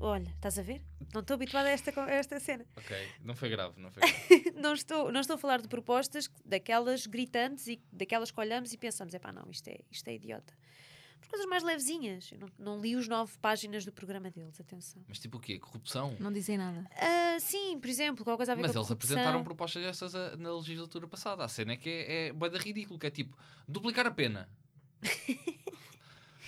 [0.00, 0.80] Olha, estás a ver?
[1.12, 2.64] Não estou habituada a esta, a esta cena.
[2.76, 4.52] Ok, não foi grave, não foi grave.
[4.60, 8.78] não, estou, não estou a falar de propostas daquelas gritantes e daquelas que olhamos e
[8.78, 10.54] pensamos: é pá, não, isto é, isto é idiota.
[11.20, 12.30] Por coisas mais levezinhas.
[12.32, 15.02] Eu não, não li os nove páginas do programa deles, atenção.
[15.08, 15.58] Mas tipo o quê?
[15.58, 16.16] Corrupção?
[16.20, 16.88] Não dizem nada.
[16.96, 19.16] Ah, sim, por exemplo, qualquer coisa a ver Mas com eles corrupção.
[19.16, 21.44] apresentaram propostas dessas a- na legislatura passada.
[21.44, 24.48] A cena é que é, é bué da ridículo, que é tipo, duplicar a pena.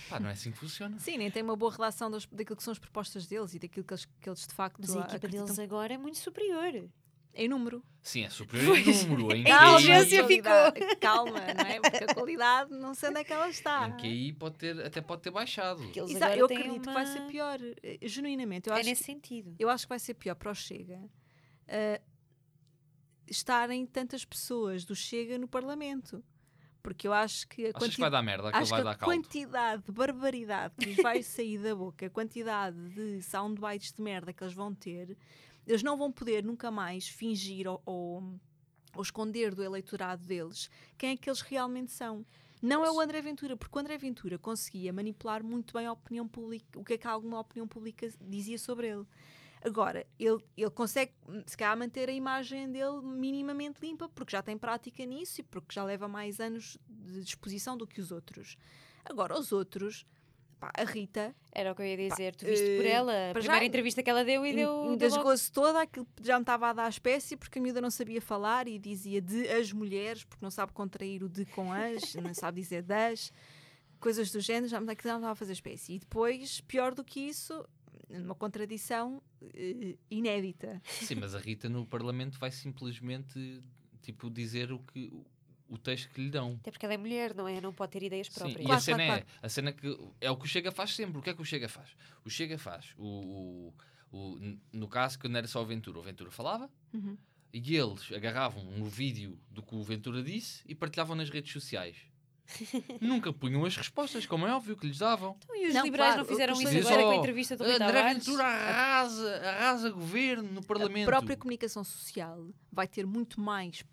[0.09, 0.99] Pá, não é assim que funciona.
[0.99, 3.85] Sim, nem tem uma boa relação das, daquilo que são as propostas deles e daquilo
[3.85, 6.89] que eles, que eles de facto Mas a equipa acreditam deles agora é muito superior.
[7.35, 7.83] Em número.
[8.03, 9.35] Sim, é superior em número.
[9.37, 11.81] Em Calma, QI, urgência qualidade- Calma, não é?
[11.81, 13.89] Porque a qualidade não sei onde é que ela está.
[13.89, 15.87] em QI pode ter, até pode ter baixado.
[15.91, 17.59] Que Exato, eu acredito que uma- vai ser pior.
[17.83, 19.55] eh, Genuinamente, eu É acho, nesse que, sentido.
[19.59, 21.01] eu acho que vai ser pior para o Chega
[21.69, 22.01] eh,
[23.27, 26.23] estarem tantas pessoas do Chega no Parlamento.
[26.83, 28.49] Porque eu acho que a Achas que quanti- vai dar merda?
[28.55, 32.11] Acho vai que dar a quantidade de barbaridade que lhes vai sair da boca, a
[32.11, 35.15] quantidade de soundbites de merda que eles vão ter,
[35.71, 38.41] eles não vão poder nunca mais fingir ou, ou,
[38.95, 40.69] ou esconder do eleitorado deles
[40.99, 42.27] quem é que eles realmente são.
[42.61, 46.29] Não é o André Ventura, porque o André Ventura conseguia manipular muito bem a opinião
[46.29, 49.07] pública, o que é que alguma opinião pública dizia sobre ele.
[49.63, 51.13] Agora, ele, ele consegue,
[51.47, 55.75] se calhar, manter a imagem dele minimamente limpa, porque já tem prática nisso e porque
[55.75, 58.57] já leva mais anos de disposição do que os outros.
[59.05, 60.05] Agora, os outros,
[60.61, 62.37] pá, a Rita, Era o que eu ia dizer.
[62.37, 63.13] tu viste por eh, ela.
[63.31, 64.93] A para já, primeira entrevista que ela deu e deu.
[64.93, 68.69] engasgou-se toda, aquilo já me estava a dar espécie, porque a miúda não sabia falar
[68.69, 72.61] e dizia de as mulheres, porque não sabe contrair o de com as, não sabe
[72.61, 73.33] dizer das.
[73.99, 75.95] coisas do género, já me que não estava a fazer espécie.
[75.95, 77.67] E depois, pior do que isso,
[78.09, 79.23] uma contradição
[79.55, 80.81] eh, inédita.
[80.85, 83.61] Sim, mas a Rita no Parlamento vai simplesmente
[84.03, 85.13] tipo, dizer o que
[85.71, 86.59] o texto que lhe dão.
[86.61, 87.61] Até porque ela é mulher, não é?
[87.61, 88.59] Não pode ter ideias Sim, próprias.
[88.59, 90.95] e a Claro, cena claro, é, a cena que é o que o Chega faz
[90.95, 91.19] sempre.
[91.19, 91.91] O que é que o Chega faz?
[92.25, 93.75] O Chega faz, o, o-
[94.13, 97.17] o- no caso que não era só o Ventura, o Ventura falava Uhum.
[97.53, 101.97] e eles agarravam no vídeo do que o Ventura disse e partilhavam nas redes sociais.
[103.01, 105.37] Nunca punham as respostas, como é óbvio que lhes davam.
[105.39, 107.63] Então, e os Não, liberais claro, não fizeram isso agora com a "Oh, entrevista do
[107.63, 108.15] Rui André?
[108.15, 111.07] Ventura arrasa, arrasa governo no A Parlamento.
[111.07, 113.85] própria comunicação social vai ter muito mais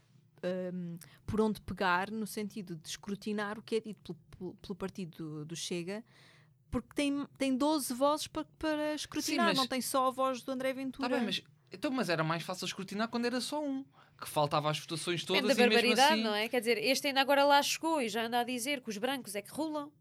[0.44, 5.46] hum, por onde pegar no sentido de escrutinar o que é dito pelo, pelo- partido
[5.46, 6.04] do, Chega,
[6.70, 10.52] porque tem, tem 12 vozes para, para escrutinar, mas- não tem só a voz do
[10.52, 11.10] André Ventura.
[11.10, 13.84] Tá bem, mas, então, mas era mais fácil escrutinar quando era só um.
[14.20, 16.24] Que faltava as votações todas Depende da e mesmo barbaridade, assim...
[16.24, 16.50] não é?
[16.50, 19.36] Quer dizer, este ainda agora lá chegou e já anda a dizer que os brancos
[19.36, 19.92] é que rulam.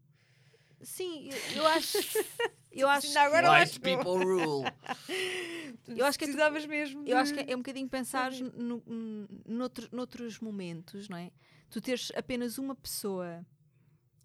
[0.81, 1.97] Sim, eu acho.
[2.79, 4.63] Eu acho, Ainda agora White people rule.
[5.87, 8.31] eu acho que é tu- Precisavas mesmo Eu acho que de- é um bocadinho pensar
[8.31, 11.31] no, no, noutro- noutros momentos, não é?
[11.69, 13.45] Tu teres apenas uma pessoa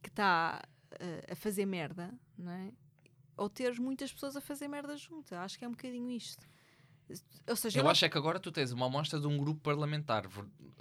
[0.03, 0.63] que está
[0.95, 2.73] uh, a fazer merda, não é?
[3.37, 5.35] Ou teres muitas pessoas a fazer merda junto.
[5.35, 6.47] Acho que é um bocadinho isto.
[7.49, 10.25] Ou seja, Eu acho é que agora tu tens uma amostra de um grupo parlamentar,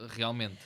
[0.10, 0.60] realmente.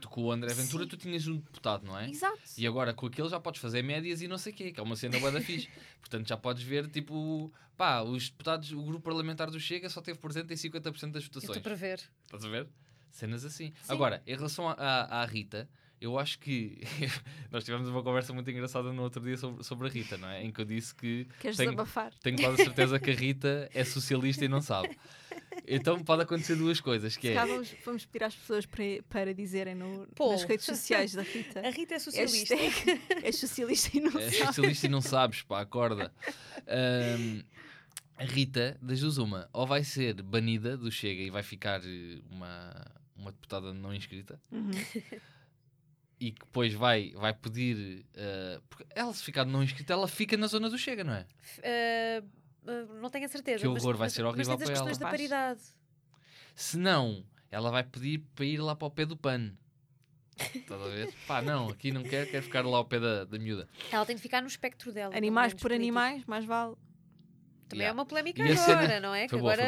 [0.00, 2.08] Tu, com o André Ventura tu tinhas um deputado, não é?
[2.08, 2.38] Exato.
[2.56, 4.82] E agora com aquele já podes fazer médias e não sei o quê, que é
[4.82, 5.68] uma cena bué da fixe.
[6.00, 10.18] Portanto já podes ver, tipo, pá, os deputados, o grupo parlamentar do Chega só teve
[10.18, 11.44] presente em 50% das votações.
[11.56, 12.00] estou para ver.
[12.24, 12.68] Estás a ver?
[13.10, 13.72] Cenas assim.
[13.82, 13.92] Sim.
[13.92, 15.68] Agora, em relação à Rita,
[16.00, 16.80] eu acho que
[17.52, 20.42] nós tivemos uma conversa muito engraçada no outro dia sobre, sobre a Rita, não é?
[20.44, 22.12] Em que eu disse que Queres tenho- desabafar?
[22.22, 24.96] tenho quase certeza que a Rita é socialista e não sabe.
[25.66, 27.46] Então pode acontecer duas coisas, que Se é...
[27.46, 30.32] vamos, vamos pedir às pessoas para, para dizerem no, Pô.
[30.32, 31.60] nas redes sociais da Rita.
[31.60, 32.54] A Rita é socialista.
[32.56, 34.46] Hashtag, és socialista e não És sabes.
[34.46, 36.12] socialista e não sabes, pá, acorda.
[36.66, 37.42] Ahm,
[38.16, 42.18] a Rita, das duas uma, ou vai ser banida do Chega e vai ficar eh,
[42.30, 42.86] uma,
[43.16, 44.70] uma deputada não inscrita, Uhum.
[46.20, 48.04] E que depois vai, vai pedir.
[48.14, 51.26] eh, porque ela, se ficar não inscrita, ela fica na zona do Chega, não é?
[51.64, 52.22] Ah,
[53.00, 53.62] não tenho a certeza.
[53.62, 54.86] Que mas- horror, vai mas- ser Mas horrível tens as para ela.
[54.88, 55.60] questões da paridade.
[56.54, 59.56] Se não, ela vai pedir para ir lá para o pé do pano.
[60.54, 61.12] Estás a ver?
[61.26, 63.66] Pá, não, aqui não quer, quer ficar lá ao pé da, da miúda.
[63.90, 65.16] Ela tem de ficar no espectro dela.
[65.16, 65.82] Animais por político.
[65.82, 66.74] animais, mais vale.
[67.68, 67.88] Também Yeah.
[67.88, 69.24] é uma polémica agora, cena- não é?
[69.24, 69.64] Que Foi boa, foi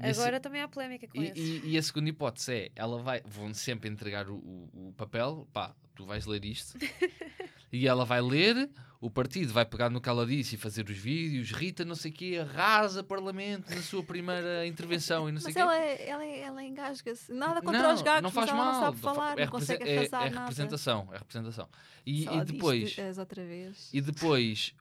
[0.00, 1.36] agora, também há polémica com E, isso.
[1.66, 5.48] e- e a segunda hipótese é, ela vai, vão sempre entregar o, o- o papel,
[5.52, 6.76] pá, tu vais ler isto,
[7.72, 8.70] e ela vai ler,
[9.00, 12.10] o partido vai pegar no que ela disse e fazer os vídeos, Rita não sei
[12.10, 15.60] o quê, arrasa parlamento na sua primeira intervenção e não sei Mas quê.
[15.60, 17.32] ela, é- ela, é- ela engasga-se.
[17.32, 19.84] Nada contra não, os gagos, não faz mal, não sabe fa- falar, é não consegue
[19.84, 21.68] é- é, representação, é representação.
[22.06, 23.90] E, e depois, outra vez.
[23.92, 24.74] e depois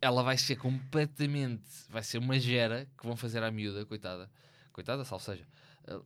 [0.00, 4.30] ela vai ser completamente, vai ser uma gera que vão fazer à miúda, coitada,
[4.72, 5.44] coitada, salvo seja,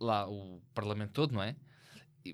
[0.01, 1.57] lá o parlamento todo, não é?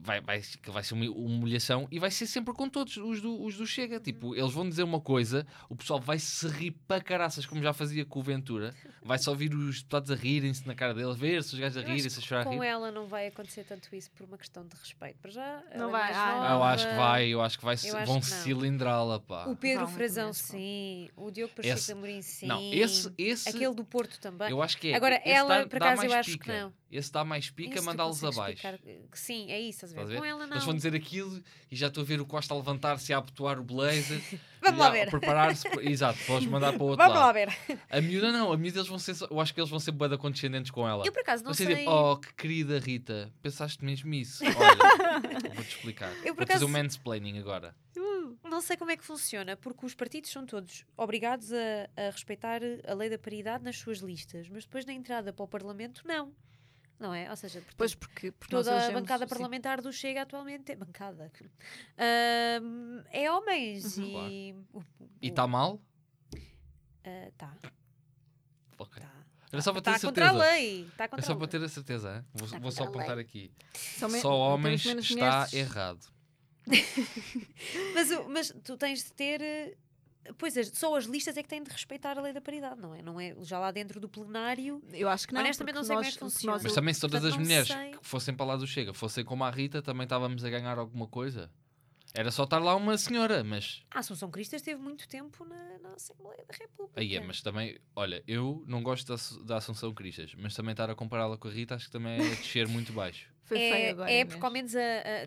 [0.01, 3.43] Vai, vai, que vai ser uma humilhação e vai ser sempre com todos os do,
[3.45, 4.01] os do Chega.
[4.01, 7.73] Tipo, eles vão dizer uma coisa, o pessoal vai se rir para caraças, como já
[7.73, 11.55] fazia com o Ventura, vai só ouvir os deputados a rirem-se na cara deles, ver-se
[11.55, 12.67] os gajos a rirem-se, a chorar a Com rir.
[12.67, 15.19] ela não vai acontecer tanto isso por uma questão de respeito.
[15.21, 18.07] Para já, Não é vai, ah, eu acho que vai, eu acho que vai, acho
[18.07, 19.47] vão cilindrá-la, pá.
[19.47, 21.09] O Pedro Vão, Frazão, sim.
[21.17, 22.47] O Diogo Pacheco Esse- de Amorim, sim.
[22.47, 24.51] Não, esse, esse Aquele do Porto também.
[24.51, 24.95] Eu acho que é.
[24.95, 26.61] Agora, esse ela, dá- por acaso, eu acho que pica.
[26.65, 26.73] não.
[26.93, 28.53] Esse dá mais pica, mandá-los abaixo.
[28.67, 28.79] explicar
[29.15, 30.05] Sim, é isso, ver?
[30.05, 30.19] ver?
[30.19, 30.53] Com ela não.
[30.57, 33.19] Eles vão dizer aquilo e já estou a ver o Costa a levantar-se e a
[33.19, 34.21] abotoar o blazer.
[34.61, 35.09] Vamos lá ver.
[35.11, 35.69] Preparar-se.
[35.69, 37.35] para- Exato, podes mandar para o outro Vamos lá lado.
[37.35, 37.49] ver.
[37.91, 39.17] A miúda não, a miúda eles vão ser.
[39.31, 41.03] Eu acho que eles vão ser bué da condescendentes com ela.
[41.07, 41.77] Eu por acaso não ser sei.
[41.79, 44.45] tipo, oh, que querida Rita, pensaste mesmo isso?
[44.45, 44.53] Olha,
[45.55, 46.13] vou-te explicar.
[46.25, 47.75] Eu, por Vou fazer um acaso- mansplaining agora.
[48.45, 52.61] Não sei como é que funciona, porque os partidos são todos obrigados a, a respeitar
[52.87, 56.33] a lei da paridade nas suas listas, mas depois na entrada para o Parlamento, não.
[57.03, 57.29] Não é?
[57.29, 59.29] Ou seja, portanto, Pois porque, porque toda a bancada sim.
[59.29, 61.33] parlamentar do Chega atualmente é bancada.
[61.99, 64.05] É homens Uhum.
[64.31, 64.55] e.
[64.73, 64.83] o-
[65.21, 65.81] E está mal?
[67.05, 67.57] ah, tá.
[68.79, 69.03] Ok.
[69.03, 69.11] tá.
[69.53, 70.51] Era só para ter Está contra a certeza.
[70.53, 70.83] lei.
[70.87, 72.17] Está É contra só a para ter a certeza.
[72.17, 72.25] hein?
[72.33, 73.53] Vou, Está vou só apontar aqui.
[73.75, 75.53] Só, me- Só homens está mulheres.
[75.53, 76.07] errado.
[77.95, 79.77] Mas, mas tu tens de ter.
[80.39, 82.95] Pois é, só as listas é que têm de respeitar a lei da paridade, não
[82.95, 83.03] é?
[83.03, 84.81] Não é já lá dentro do plenário.
[84.93, 85.41] Eu acho que não.
[85.41, 86.53] Honestamente, não sei como é nós- que funciona.
[86.55, 87.91] nós- Mas também se todas Portanto, as mulheres sei.
[87.91, 91.07] que fossem para lá do Chega fossem como a Rita, também estávamos a ganhar alguma
[91.09, 91.51] coisa.
[92.15, 93.83] Era só estar lá uma senhora, mas.
[93.91, 97.01] A Assunção Cristas teve muito tempo na, na Assembleia da República.
[97.01, 100.91] Aí é, mas também, olha, eu não gosto da, da Assunção Cristas, mas também estar
[100.91, 103.33] a compará-la com a Rita acho que também é descer muito baixo.
[103.45, 104.11] Foi feio É, agora.
[104.11, 104.29] é Inês.
[104.29, 104.83] porque ao menos a, a-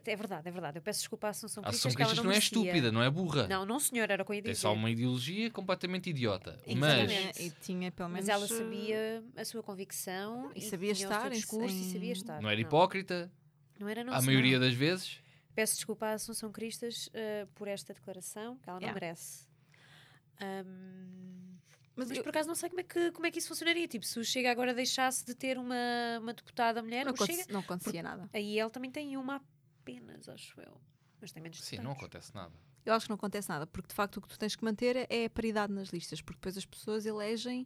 [0.06, 0.78] é verdade, é verdade.
[0.78, 1.80] Eu peço desculpa à Assunção A Cristas.
[1.92, 3.48] Assunção que ela Cristas não, não é estúpida, não é burra.
[3.48, 4.62] Não, não senhor, era o que eu ia Tem dizer.
[4.62, 6.60] só uma ideologia completamente idiota.
[6.68, 7.14] Exatamente.
[7.26, 8.28] Mas e tinha pelo menos.
[8.28, 11.76] Mas ela eh, sabia a sua convicção E sabia tinha estar o seu em- discurso
[11.76, 12.42] e sabia estar.
[12.42, 13.32] não era hipócrita,
[13.80, 15.20] Não era, não, a maioria das vezes.
[15.56, 19.00] Peço desculpa à Assunção Cristas eh, por esta declaração, que ela não Yeah.
[19.00, 19.48] merece.
[20.40, 21.58] Ahm,
[21.96, 23.88] Mas, mas eu- por acaso não sei como é, que, como é que isso funcionaria.
[23.88, 25.76] Tipo, se o Chega agora deixasse de ter uma,
[26.20, 27.46] uma deputada mulher, não, Chega.
[27.50, 28.30] não acontecia nada.
[28.34, 29.42] Aí ele também tem uma
[29.82, 30.80] apenas, acho eu.
[31.22, 32.54] Mas tem menos Sim, não acontece nada.
[32.86, 35.08] Eu acho que não acontece nada, porque de facto o que tu tens que manter
[35.10, 37.66] é a paridade nas listas, porque depois as pessoas elegem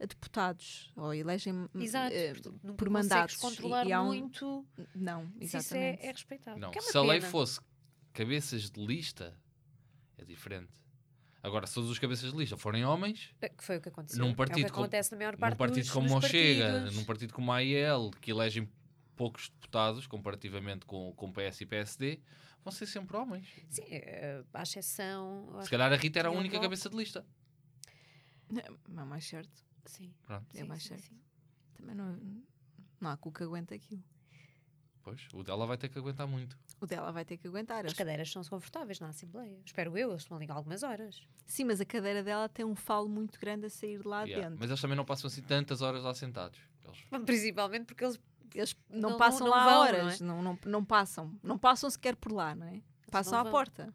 [0.00, 2.14] a deputados ou elegem hum, Exato,
[2.62, 3.36] nunca por mandatos.
[3.36, 6.06] e- controlar e há um- muito Não, se isso é, exatamente.
[6.06, 6.60] é respeitável.
[6.60, 7.30] Não, é se a lei pena.
[7.32, 7.60] fosse
[8.12, 9.36] cabeças de lista,
[10.16, 10.72] é diferente.
[11.42, 14.18] Agora, se todos os cabeças de lista forem homens, É, Que foi o que aconteceu.
[14.20, 16.24] Num é o partido que com- acontece na maior parte num partido dos, como dos
[16.24, 18.68] o Chega, num partido como a AIL, que elegem
[19.16, 22.20] poucos deputados comparativamente com, com PS e PSD,
[22.64, 23.46] vão ser sempre homens.
[23.70, 25.58] Sim, eh, à exceção.
[25.62, 27.24] Se calhar a Rita era a única cabeça de lista.
[28.88, 29.64] Não é mais certo.
[29.88, 30.46] Sim, Pronto.
[30.54, 31.02] É sim, mais sim, certo.
[31.04, 31.20] sim.
[31.74, 32.18] Também não,
[33.00, 34.02] não há cu que aguenta aquilo.
[35.02, 36.58] Pois, o dela vai ter que aguentar muito.
[36.80, 37.86] O dela vai ter que aguentar.
[37.86, 39.58] As cadeiras são confortáveis na Assembleia.
[39.64, 41.26] Espero eu, eles estão ali algumas horas.
[41.46, 44.44] Sim, mas a cadeira dela tem um falo muito grande a sair de lá Yeah.
[44.48, 44.60] dentro.
[44.60, 46.60] Mas eles também não passam assim tantas horas lá sentados.
[46.84, 48.20] Eles- Principalmente porque eles.
[48.54, 51.38] Eles não, Não- passam não lá vão, horas, não não, não, não passam.
[51.42, 52.82] Não passam sequer por lá, não é?
[53.10, 53.52] Passam não à vão.
[53.52, 53.94] porta.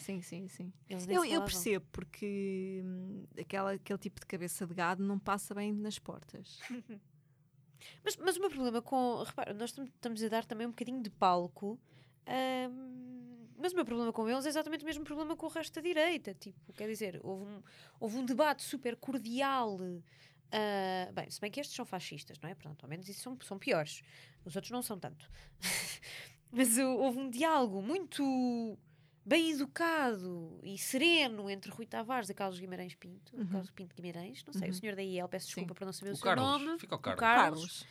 [0.00, 0.72] Sim, sim, sim.
[1.14, 5.72] Eu, eu percebo, porque hum, aquela, aquele tipo de cabeça de gado não passa bem
[5.72, 6.58] nas portas.
[8.04, 9.22] Mas, mas o meu problema com.
[9.22, 11.78] Repara, nós tam- estamos a dar também um bocadinho de palco.
[12.26, 15.74] ahm, mas o meu problema com eles é exatamente o mesmo problema com o resto
[15.74, 16.34] da direita.
[16.34, 17.62] Tipo, quer dizer, houve um,
[17.98, 19.78] houve um debate super cordial.
[20.52, 22.54] ah, bem, se bem que estes são fascistas, não é?
[22.54, 24.02] Portanto, ao menos isso são, são piores.
[24.44, 25.30] Os outros não são tanto.
[26.52, 28.78] mas uh, houve um diálogo muito
[29.24, 33.36] bem educado e sereno entre Rui Tavares e Carlos Guimarães Pinto.
[33.36, 33.46] Uhum.
[33.46, 34.74] Carlos Pinto Guimarães, não sei, Uhum.
[34.74, 35.48] o senhor da IEL, peço Sim.
[35.56, 36.78] desculpa por não saber o, O seu Carlos, nome.
[36.78, 37.18] fica o O Carlos.
[37.20, 37.86] Carlos.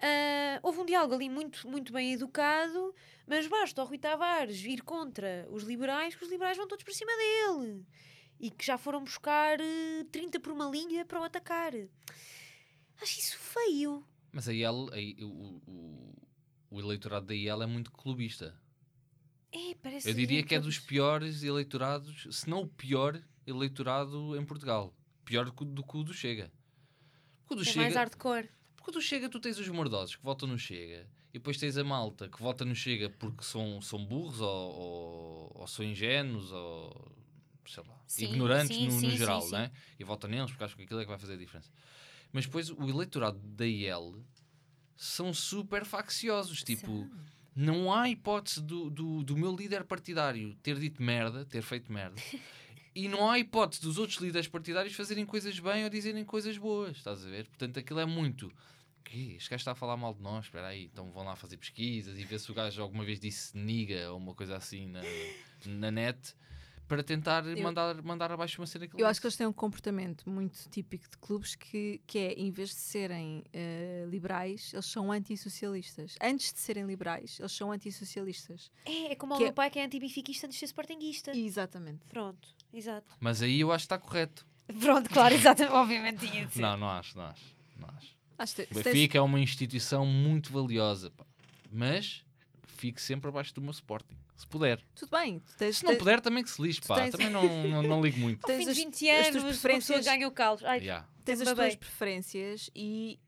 [0.00, 2.94] Ah, houve um diálogo ali muito, muito bem educado,
[3.26, 6.94] mas basta o Rui Tavares ir contra os liberais, que os liberais vão todos para
[6.94, 7.84] cima dele.
[8.40, 11.72] E que já foram buscar eh, 30 por uma linha para o atacar.
[13.02, 14.04] Acho isso feio.
[14.30, 16.14] Mas a IEL, a o, o,
[16.70, 18.56] o eleitorado da IEL é muito clubista.
[19.52, 24.44] É, parece Eu diria que é dos piores eleitorados, se não o pior eleitorado em
[24.44, 24.94] Portugal.
[25.24, 26.52] Pior do que, o- do que o do Chega.
[27.40, 28.48] Porque o do É Chega, mais hardcore.
[28.76, 31.76] porque o do Chega tu tens os mordosos que votam no Chega e depois tens
[31.78, 36.50] a malta que vota no Chega porque são, são burros ou, ou, ou são ingênuos
[36.52, 37.16] ou
[37.66, 39.70] sei lá, Sim, ignorantes sim, no, no sim, geral, sim, né?
[39.98, 41.70] E votam neles porque acham que aquilo é que vai fazer a diferença.
[42.32, 44.22] Mas depois o eleitorado da IEL
[44.96, 47.10] são super facciosos, tipo, São.
[47.60, 52.20] Não há hipótese do, do, do meu líder partidário ter dito merda, ter feito merda.
[52.94, 56.96] E não há hipótese dos outros líderes partidários fazerem coisas bem ou dizerem coisas boas,
[56.96, 57.46] estás a ver?
[57.46, 58.52] Portanto, aquilo é muito.
[59.04, 61.58] Que este gajo está a falar mal de nós, espera aí, então vão lá fazer
[61.58, 65.00] pesquisas e ver se o gajo alguma vez disse niga ou uma coisa assim na,
[65.64, 66.34] na net
[66.88, 70.28] para tentar mandar, mandar abaixo uma cena que Eu acho que eles têm um comportamento
[70.28, 75.12] muito típico de clubes que, que é, em vez de serem eh, liberais, eles são
[75.12, 76.16] antissocialistas.
[76.20, 78.70] Antes de serem liberais, eles são antissocialistas.
[78.86, 81.36] É, é como o Que é- meu pai que é antibifiquista antes de ser sportinguista.
[81.36, 82.00] Exatamente.
[82.08, 83.06] Pronto, exato.
[83.20, 84.46] Mas aí eu acho que está correto.
[84.80, 85.72] Pronto, claro, exatamente.
[85.76, 86.60] Obviamente tinha de ser.
[86.60, 87.44] Não, não acho, não acho.
[87.76, 88.16] Não acho.
[88.38, 91.26] Acho que O se tens- Benfica é uma instituição muito valiosa, pá.
[91.70, 92.24] mas
[92.66, 94.82] fique sempre abaixo do meu Sporting, se puder.
[94.94, 95.40] Tudo bem.
[95.40, 96.94] tu Tens, Se não tens- puder, também que se lixe, pá.
[96.96, 98.40] tens- Também não, não, não ligo muito.
[98.46, 100.64] Ao fim tens de as- 20 as anos, pessoa preferências- ganha o calos.
[100.64, 101.06] Ai, Yeah.
[101.24, 103.18] tens as tuas preferências e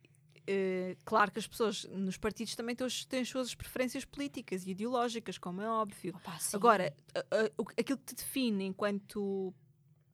[0.46, 5.36] eh, claro que as pessoas nos partidos também têm, as suas preferências políticas e ideológicas,
[5.38, 6.14] como é óbvio.
[6.16, 6.38] Opa.
[6.54, 9.54] Agora, a- o- aquilo que te define enquanto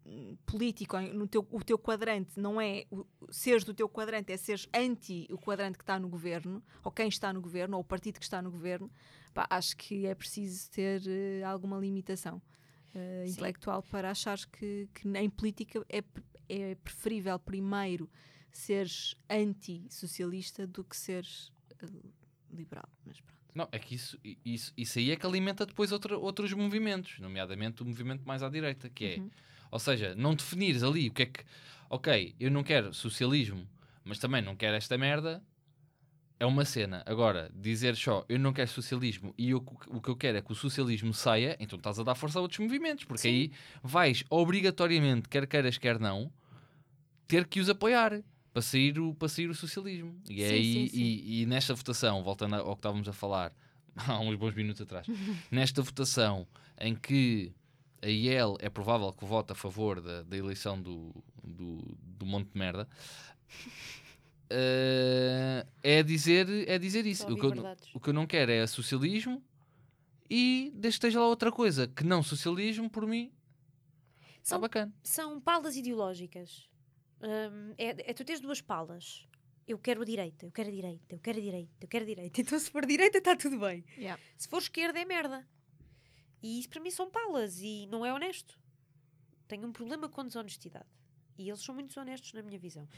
[0.09, 4.37] hum, político, no teu, o teu quadrante não é o, seres do teu quadrante, é
[4.37, 7.85] seres anti o quadrante que está no governo, ou quem está no governo, ou o
[7.85, 8.89] partido que está no governo,
[9.37, 12.41] pá, acho que é preciso ter eh, alguma limitação
[12.91, 13.31] Sim.
[13.31, 16.03] intelectual para achar que, que em política é,
[16.49, 18.09] é preferível primeiro
[18.51, 21.87] seres anti-socialista do que seres eh,
[22.51, 22.89] liberal.
[23.05, 23.37] Mas pronto.
[23.55, 27.83] Não, é que isso, isso, isso aí é que alimenta depois outra, outros movimentos, nomeadamente
[27.83, 29.31] o movimento mais à direita, que é, Uhum.
[29.71, 31.45] ou seja, não definires ali o que é que,
[31.91, 33.69] ok, eu não quero socialismo,
[34.03, 35.43] mas também não quero esta merda,
[36.39, 37.03] é uma cena.
[37.07, 40.53] Agora, dizer só eu não quero socialismo e eu- o que eu quero é que
[40.53, 43.29] o socialismo saia, então estás a dar força a outros movimentos, porque Sim.
[43.29, 46.31] aí vais obrigatoriamente, quer queiras, quer não,
[47.27, 48.23] ter que os apoiar
[48.53, 50.15] para sair o, para sair o socialismo.
[50.29, 51.03] E, é Sim, aí, sim, sim.
[51.03, 53.53] E, e nesta votação, voltando ao que estávamos a falar
[53.97, 55.07] há uns bons minutos atrás,
[55.51, 56.47] nesta votação
[56.79, 57.53] em que
[58.03, 62.53] a IEL é provável que vote a favor da, da eleição do, do, do Monte
[62.53, 62.87] de Merda.
[64.51, 67.53] Eh, é dizer é dizer isso o que, eu,
[67.95, 69.43] o que eu não quero é socialismo
[70.31, 73.33] e desde que esteja lá outra coisa que não socialismo por mim
[74.37, 76.69] está São, bacana são palas ideológicas.
[77.21, 79.27] Hum, é, é tu tens duas palas.
[79.67, 82.07] Eu quero a direita, eu quero a direita, eu quero a direita, eu quero a
[82.07, 82.39] direita.
[82.41, 83.85] Então, se for direita, está tudo bem.
[83.97, 84.23] Yeah.
[84.37, 85.45] Se for esquerda, é merda.
[86.41, 88.61] E isso para mim são palas e não é honesto.
[89.49, 90.87] Tenho um problema com desonestidade.
[91.39, 92.89] E eles são muito desonestos na minha visão.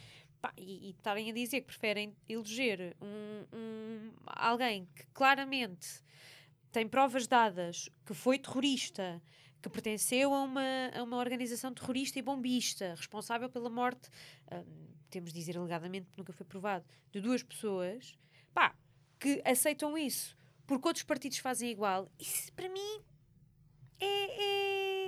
[0.41, 6.03] Pá, e estarem a dizer que preferem eleger um, um- alguém que claramente
[6.71, 9.21] tem provas dadas que foi terrorista,
[9.61, 14.09] que pertenceu a uma, a uma organização terrorista e bombista, responsável pela morte,
[14.53, 18.17] hum, temos de dizer alegadamente, nunca foi provado, de duas pessoas,
[18.55, 18.77] pá,
[19.19, 20.37] que aceitam isso
[20.67, 23.01] porque outros partidos fazem igual, isso para mim
[23.99, 25.08] é, é,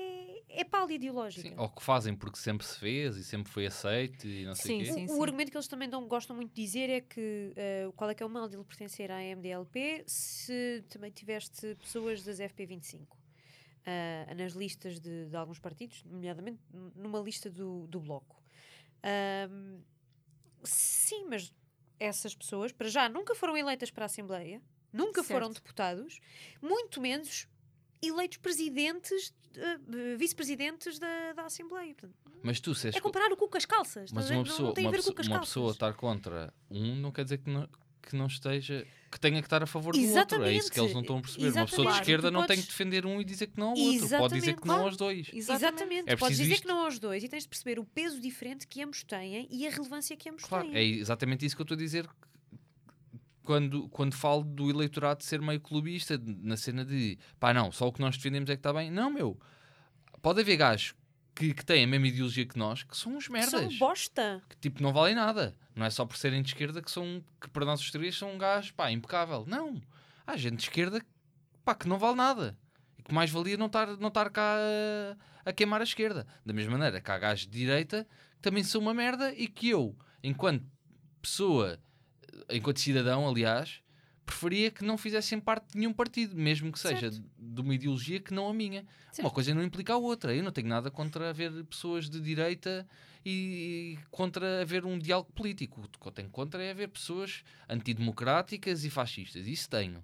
[0.53, 1.49] é pala ideológica.
[1.49, 4.75] Sim, ou que fazem porque sempre se fez e sempre foi aceito e não sei
[4.75, 5.15] o Sim, quê sim.
[5.15, 8.11] O, o argumento que eles também não gostam muito de dizer é que eh, qual
[8.11, 12.39] é que é o mal de ele pertencer à MDLP se também tiveste pessoas das
[12.39, 13.07] FP25
[13.87, 16.61] ah, nas listas de, de alguns partidos, nomeadamente
[16.95, 18.43] numa lista do, do Bloco.
[19.03, 19.81] Ahm,
[20.63, 21.55] sim, mas
[21.99, 25.63] essas pessoas, para já, nunca foram eleitas para a Assembleia, nunca foram Certo.
[25.63, 26.21] deputados,
[26.61, 27.49] muito menos
[28.03, 31.95] eleitos presidentes, eh, vice-presidentes da, da Assembleia.
[31.95, 34.11] Portanto, mas tu és é comparar o cu com as calças.
[34.13, 37.11] mas uma Não- pessoa, não, tem a uma, pessoa, uma pessoa estar contra um não
[37.13, 37.69] quer dizer que não,
[38.03, 40.95] que não esteja que tenha que estar a favor do outro é isso que eles
[40.95, 42.01] não estão a perceber uma pessoa de Exatamente.
[42.01, 43.99] esquerda Tu não tem podes- que defender um e dizer que não ao outro pode
[43.99, 44.89] dizer Exatamente, que não claro.
[44.89, 46.11] aos dois Exatamente.
[46.11, 46.63] É Podes dizer isto.
[46.63, 49.67] que não aos dois e tens de perceber o peso diferente que ambos têm e
[49.67, 50.77] a relevância que ambos Claro, têm.
[50.77, 52.09] é exatamente isso que eu estou a dizer
[53.51, 57.93] quando, quando falo do eleitorado ser meio clubista, na cena de pá, não, só o
[57.93, 58.93] que nós defendemos é que está bem.
[58.93, 59.37] Não, meu,
[60.23, 60.95] pode haver gajos
[61.35, 64.41] que, que têm a mesma ideologia que nós que são uns merdas, São bosta.
[64.49, 65.57] que tipo não valem nada.
[65.75, 68.33] Não é só por serem de esquerda que são que para nós os três são
[68.33, 69.45] um gajo pá, impecável.
[69.49, 69.83] Não,
[70.25, 71.05] há gente de esquerda
[71.65, 72.57] pá, que não vale nada
[72.97, 74.59] e que mais valia não estar não cá
[75.45, 76.25] a, a queimar a esquerda.
[76.47, 79.71] Da mesma maneira que há gajos de direita que também são uma merda e que
[79.71, 80.65] eu, enquanto
[81.21, 81.81] pessoa,
[82.51, 83.81] enquanto cidadão, aliás,
[84.25, 87.23] preferia que não fizessem parte de nenhum partido, mesmo que seja Certo.
[87.37, 88.85] de uma ideologia que não a minha.
[89.11, 89.27] Certo.
[89.27, 90.35] Uma coisa não implica a outra.
[90.35, 92.87] Eu não tenho nada contra haver pessoas de direita
[93.27, 95.81] e contra haver um diálogo político.
[95.83, 99.47] O que eu tenho contra é haver pessoas antidemocráticas e fascistas.
[99.47, 100.03] Isso tenho.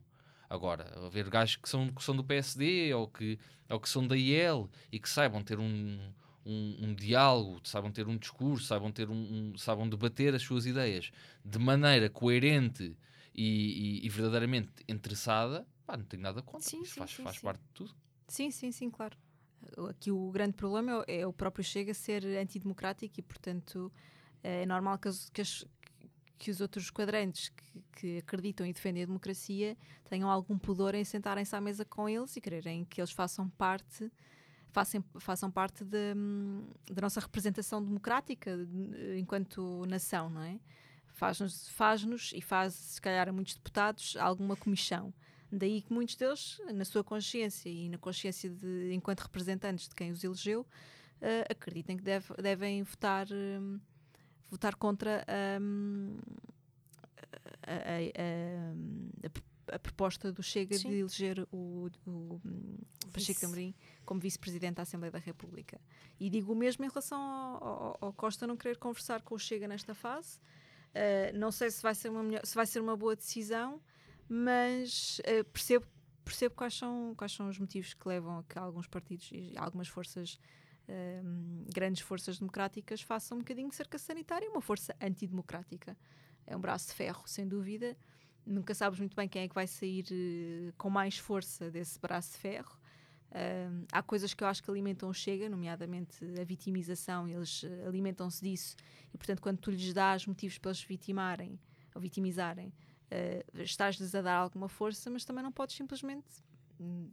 [0.49, 4.17] Agora, haver gajos que são, que são do PSD ou que, ou que são da
[4.17, 5.99] IEL e que saibam ter um,
[6.47, 9.15] um, um diálogo, saibam ter um discurso, saibam, ter um,
[9.53, 11.11] um- saibam debater as suas ideias
[11.45, 12.97] de maneira coerente
[13.35, 16.69] e, e- e verdadeiramente interessada, pá, não tenho nada contra.
[16.69, 17.95] Sim, sim, faz, sim, faz parte de tudo.
[18.29, 19.17] Sim, sim, sim, claro.
[19.91, 23.93] Aqui o grande problema é é o próprio Chega ser antidemocrático e, portanto,
[24.43, 25.65] é normal que, as- que as-
[26.39, 29.77] que os outros quadrantes que, que acreditam e defendem a democracia
[30.09, 34.13] tenham algum pudor em sentarem-se à mesa com eles e quererem que eles façam parte
[34.77, 40.61] façam, façam parte da, hum, da nossa representação democrática de- enquanto nação, não é?
[41.15, 45.15] Faz-nos faz-nos e faz, se calhar, a muitos deputados alguma comissão.
[45.51, 50.11] Daí que muitos deles, na sua consciência e na consciência de enquanto representantes de quem
[50.11, 50.67] os elegeu,
[51.23, 53.81] eh, acreditem que deve- devem votar, hum,
[54.51, 55.25] votar contra
[55.59, 56.19] hum,
[57.63, 60.91] a, a- a- a pro- a proposta do Chega Sim.
[60.91, 62.77] de eleger o, o, hum,
[63.13, 63.75] Pacheco de Amorim
[64.07, 65.79] como vice-presidente da Assembleia da República.
[66.19, 69.39] E digo o mesmo em relação ao, ao- ao Costa não querer conversar com o
[69.39, 70.39] Chega nesta fase.
[70.95, 73.83] Eh, não sei se vai ser uma, melhor- se vai ser uma boa decisão,
[74.29, 75.87] mas eh, percebo,
[76.25, 79.89] percebo quais, são, quais são os motivos que levam a que alguns partidos e algumas
[79.89, 80.39] forças,
[80.89, 81.21] eh,
[81.75, 85.97] grandes forças democráticas, façam um bocadinho de cerca sanitária, uma força antidemocrática.
[86.47, 87.97] É um braço de ferro, sem dúvida.
[88.47, 92.33] Nunca sabes muito bem quem é que vai sair eh, com mais força desse braço
[92.33, 92.79] de ferro.
[93.93, 98.43] Há coisas que eu acho que alimentam o Chega, nomeadamente a vitimização, eles eh, alimentam-se
[98.43, 98.77] disso
[99.13, 101.59] e, portanto, quando tu lhes dás motivos para eles vitimarem
[101.95, 102.73] ou vitimizarem,
[103.11, 106.27] eh, estás-lhes a dar alguma força, mas também não podes simplesmente
[106.81, 107.11] hum,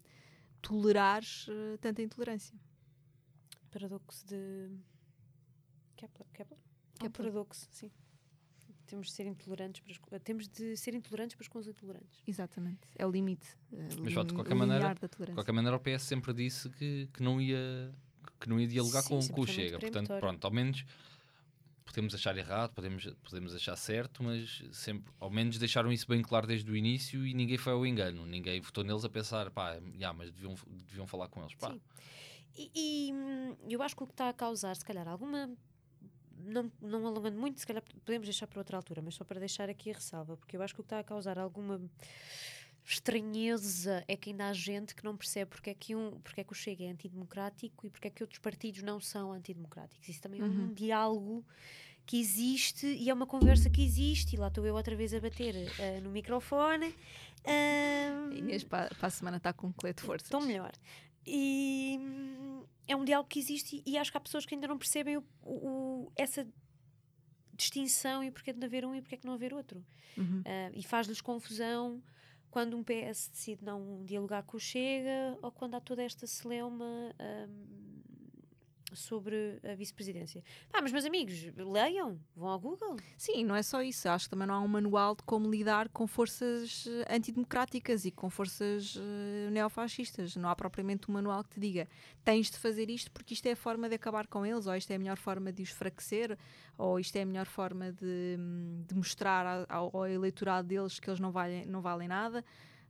[0.61, 2.57] tolerar eh, tanta intolerância.
[3.71, 4.69] Paradoxo de.
[5.95, 6.27] Kepler.
[6.33, 6.59] Kepler?
[6.59, 7.11] É um Kepler.
[7.11, 7.91] paradoxo, sim.
[8.93, 12.21] Temos de ser intolerantes para os- temos de ser intolerantes para com os intolerantes.
[12.27, 12.81] Exatamente.
[12.95, 13.47] É o limite.
[13.71, 17.23] eh, Mas, pronto, de qualquer maneira- De qualquer maneira, o PS sempre disse que, que,
[17.23, 17.91] não, ia,
[18.39, 19.79] que não ia dialogar Sim, com, o Chega.
[19.79, 20.85] Portanto, pronto, ao menos
[21.85, 26.45] podemos achar errado, podemos, podemos achar certo, mas sempre, ao menos deixaram isso bem claro
[26.45, 28.25] desde o início e ninguém foi ao engano.
[28.27, 31.55] Ninguém votou neles a pensar, pá, já, mas deviam, deviam falar com eles.
[31.55, 31.81] Pá, Sim.
[32.55, 32.71] E,
[33.09, 35.49] e, hum, eu acho que o que está a causar, se calhar, alguma.
[36.45, 39.69] Não, não alongando muito, se calhar podemos deixar para outra altura, mas só para deixar
[39.69, 41.81] aqui a ressalva, porque eu acho que o que está a causar alguma
[42.85, 46.43] estranheza é que ainda há gente que não percebe porque é que, um, porque é
[46.43, 50.07] que o Chega é antidemocrático e porque é que outros partidos não são antidemocráticos.
[50.09, 50.73] Isso também é um Uhum.
[50.73, 51.45] diálogo
[52.05, 55.19] que existe e é uma conversa que existe, e lá estou eu outra vez a
[55.21, 56.93] bater eh, no microfone.
[57.45, 60.27] Ah, Inês, para, para a semana está com um colete de forças.
[60.27, 60.73] Estou melhor.
[61.25, 61.97] E
[62.87, 65.17] é um diálogo que existe e, e acho que há pessoas que ainda não percebem
[65.17, 66.47] o- o- essa
[67.55, 69.83] distinção e porque é de não haver um e porque é que não haver outro.
[70.17, 70.41] Uhum.
[70.45, 72.01] Ah, e faz-lhes confusão
[72.49, 77.13] quando um PS decide não dialogar com o Chega ou quando há toda esta celeuma
[77.47, 77.92] hum,
[78.95, 80.43] sobre a vice-presidência.
[80.71, 82.95] Pá, mas meus amigos, leiam, vão ao Google.
[83.17, 84.07] Sim, não é só isso.
[84.09, 88.11] Acho que também não há um manual de como lidar com forças eh, antidemocráticas e
[88.11, 90.35] com forças eh, neofascistas.
[90.35, 91.87] Não há propriamente um manual que te diga
[92.23, 94.89] tens de fazer isto porque isto é a forma de acabar com eles, ou isto
[94.91, 96.37] é a melhor forma de os fraquecer,
[96.77, 101.09] ou isto é a melhor forma de, hum, de mostrar ao, ao eleitorado deles que
[101.09, 102.43] eles não valem, não valem nada.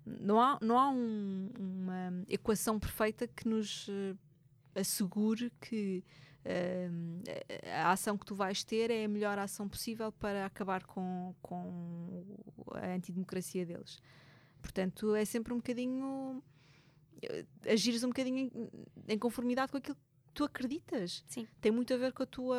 [0.06, 4.16] Não há, não há um- uma equação perfeita que nos eh,
[4.76, 6.04] assegure que
[6.92, 7.22] hum,
[7.82, 12.36] a ação que tu vais ter é a melhor ação possível para acabar com, com
[12.74, 14.00] a antidemocracia deles.
[14.62, 16.42] Portanto, é sempre um bocadinho
[17.22, 18.70] eh, agires um bocadinho em,
[19.10, 20.02] em conformidade com aquilo que
[20.34, 21.24] tu acreditas.
[21.28, 21.48] Sim.
[21.62, 22.58] Tem muito a ver com a tua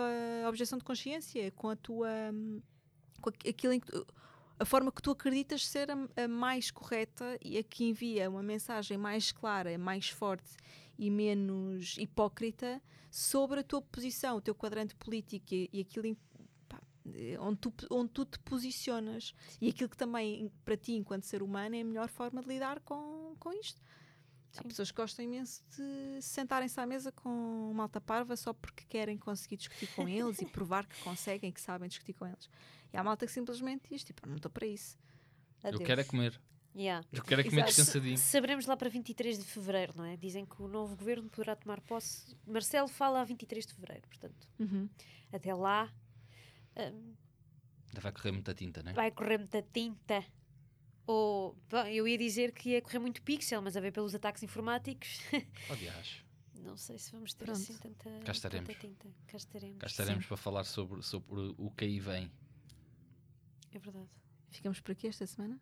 [0.49, 2.61] objeção de consciência, com a tua hum,
[3.21, 4.07] com aqu- aquilo em que tu-
[4.59, 8.43] a forma que tu acreditas ser a, a mais correta e a que envia uma
[8.43, 10.51] mensagem mais clara, mais forte
[10.99, 16.17] e menos hipócrita sobre a tua posição, o teu quadrante político e, e aquilo em-
[16.69, 16.81] pá,
[17.15, 21.43] eh, onde, tu, onde tu te posicionas e aquilo que também para ti, enquanto ser
[21.43, 23.81] humano, é a melhor forma de lidar com, com isto.
[24.57, 24.69] Há Sim.
[24.69, 29.57] pessoas que gostam imenso de sentarem-se à mesa com malta parva só porque querem conseguir
[29.57, 32.49] discutir com eles e provar que conseguem, que sabem discutir com eles.
[32.93, 34.97] E há malta que simplesmente diz: tipo, "Eu não estou para isso.
[35.65, 35.83] eu Adeus.
[35.85, 36.41] quero é comer.
[36.77, 37.07] Yeah.
[37.13, 37.69] Eu quero é comer Exato.
[37.77, 38.19] descansadinho.
[38.19, 40.17] Saberemos lá para 23 de fevereiro, não é?
[40.17, 42.37] Dizem que o novo governo poderá tomar posse.
[42.47, 44.89] Marcelo fala a 23 de fevereiro, portanto, Uhum.
[45.33, 45.93] até lá
[46.77, 47.15] hum,
[47.89, 48.93] Ainda vai correr muita tinta, né?
[48.93, 50.25] vai correr muita tinta.
[51.07, 54.43] Ou bom, eu ia dizer que ia correr muito pixel, mas a ver pelos ataques
[54.43, 55.21] informáticos,
[55.71, 56.25] Aliás,
[56.61, 57.57] não sei se vamos ter Pronto.
[57.61, 58.67] assim tanta, Cá estaremos.
[58.67, 59.09] tanta tinta.
[59.29, 59.79] Cá estaremos.
[59.79, 62.33] cá estaremos para falar sobre, sobre o que aí vem.
[63.71, 64.09] É verdade.
[64.51, 65.61] Ficamos por aqui esta semana?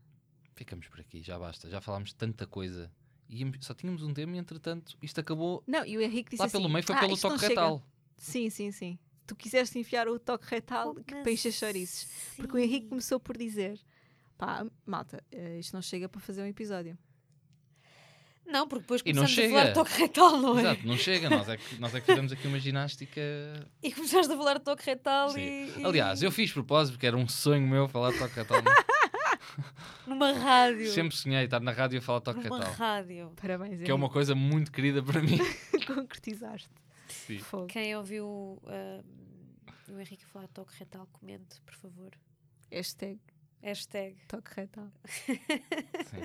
[0.55, 1.68] Ficamos por aqui, já basta.
[1.70, 2.90] Já falámos de tanta coisa.
[3.28, 6.40] E íamos- só tínhamos um tema e, entretanto, isto acabou Não, e o Henrique disse
[6.42, 7.82] lá assim, pelo meio, foi "Ah, pelo toque chega." retal.
[8.18, 8.98] Sim, sim, sim.
[9.26, 12.07] Tu quiseste enfiar o toque retal que para encher chouriços.
[12.36, 13.80] Porque o Henrique começou por dizer:
[14.36, 16.98] pá, malta, eh, isto não chega para fazer um episódio.
[18.44, 19.74] Não, porque depois E não começamos a falar de chega.
[19.84, 20.61] toque retal, não é?
[20.62, 21.30] Exato, não chega.
[21.30, 23.20] Nós é, que, nós é que fizemos aqui uma ginástica.
[23.82, 25.40] E começaste a falar de toque retal Sim.
[25.40, 28.61] e, Aliás, eu fiz propósito porque era um sonho meu falar de toque retal.
[30.07, 30.90] Numa rádio.
[30.90, 32.72] Sempre sonhei estar na rádio a falar toque numa retal.
[32.74, 33.32] rádio.
[33.40, 35.38] Parabéns, Que é uma coisa muito querida para mim.
[35.86, 36.70] Concretizaste.
[37.09, 37.38] Sim.
[37.38, 37.66] Fogo.
[37.66, 39.03] Quem ouviu ah,
[39.88, 42.11] o Henrique falar toque retal, comente, por favor.
[42.70, 43.20] Hashtag
[43.62, 44.16] Hashtag.
[44.26, 44.90] toque retal.
[45.07, 46.22] Sim.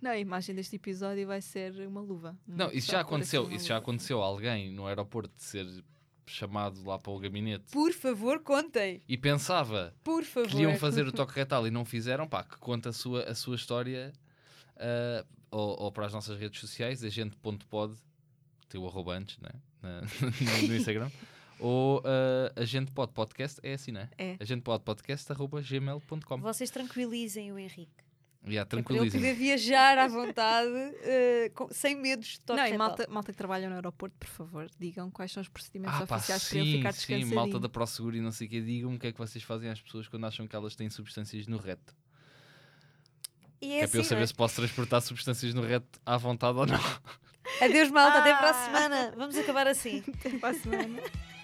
[0.00, 2.38] Não, a imagem deste episódio vai ser uma luva.
[2.46, 3.50] Não, isso já aconteceu.
[3.50, 5.66] Isso já aconteceu a alguém no aeroporto de ser
[6.26, 9.00] chamado lá para o gabinete Por favor, contem.
[9.08, 10.50] e pensava Por favor.
[10.50, 13.34] que iam fazer o toque retal e não fizeram, pá, que conta a sua, a
[13.34, 14.12] sua história
[14.76, 17.94] ah, ou, ou para as nossas redes sociais, agente.pod,
[18.68, 19.50] tem o arroba antes, né?
[19.80, 20.00] Na-
[20.60, 21.10] no, no Instagram,
[21.58, 24.10] ou uh, agentepod podcast, é assim, né?
[24.18, 24.36] É.
[24.40, 26.38] agentepodpodcast arroba gmail.com.
[26.40, 28.04] Vocês tranquilizem o Henrique.
[28.48, 30.70] Yeah, É para ele poder viajar à vontade,
[31.02, 34.28] eh, com- sem medos de toque Não, e malta, malta que trabalha no aeroporto, por
[34.28, 37.34] favor, digam quais são os procedimentos Ah, pá, oficiais para ele sim, ficar sim, descansadinho.
[37.34, 39.68] malta da ProSeguro e não sei o que, digam-me o que é que vocês fazem
[39.68, 41.92] às pessoas quando acham que elas têm substâncias no reto.
[43.60, 44.26] E é é, assim, para eu não saber é?
[44.26, 46.78] se posso transportar substâncias no reto à vontade ou não.
[47.60, 48.18] Adeus, malta.
[48.18, 48.64] Até para a Ah.
[48.66, 49.14] semana.
[49.16, 50.04] Vamos acabar assim.
[50.20, 51.00] Até para a semana.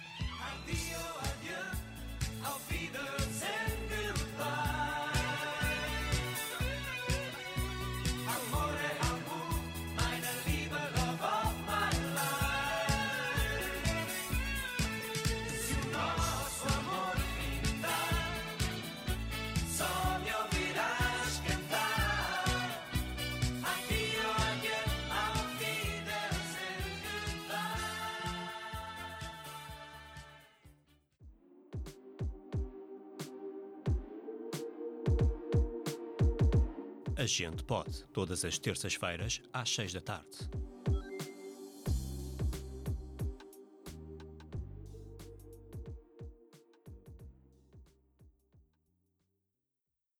[37.23, 38.05] A gente pode.
[38.13, 40.39] Todas as terças-feiras, às seis da tarde.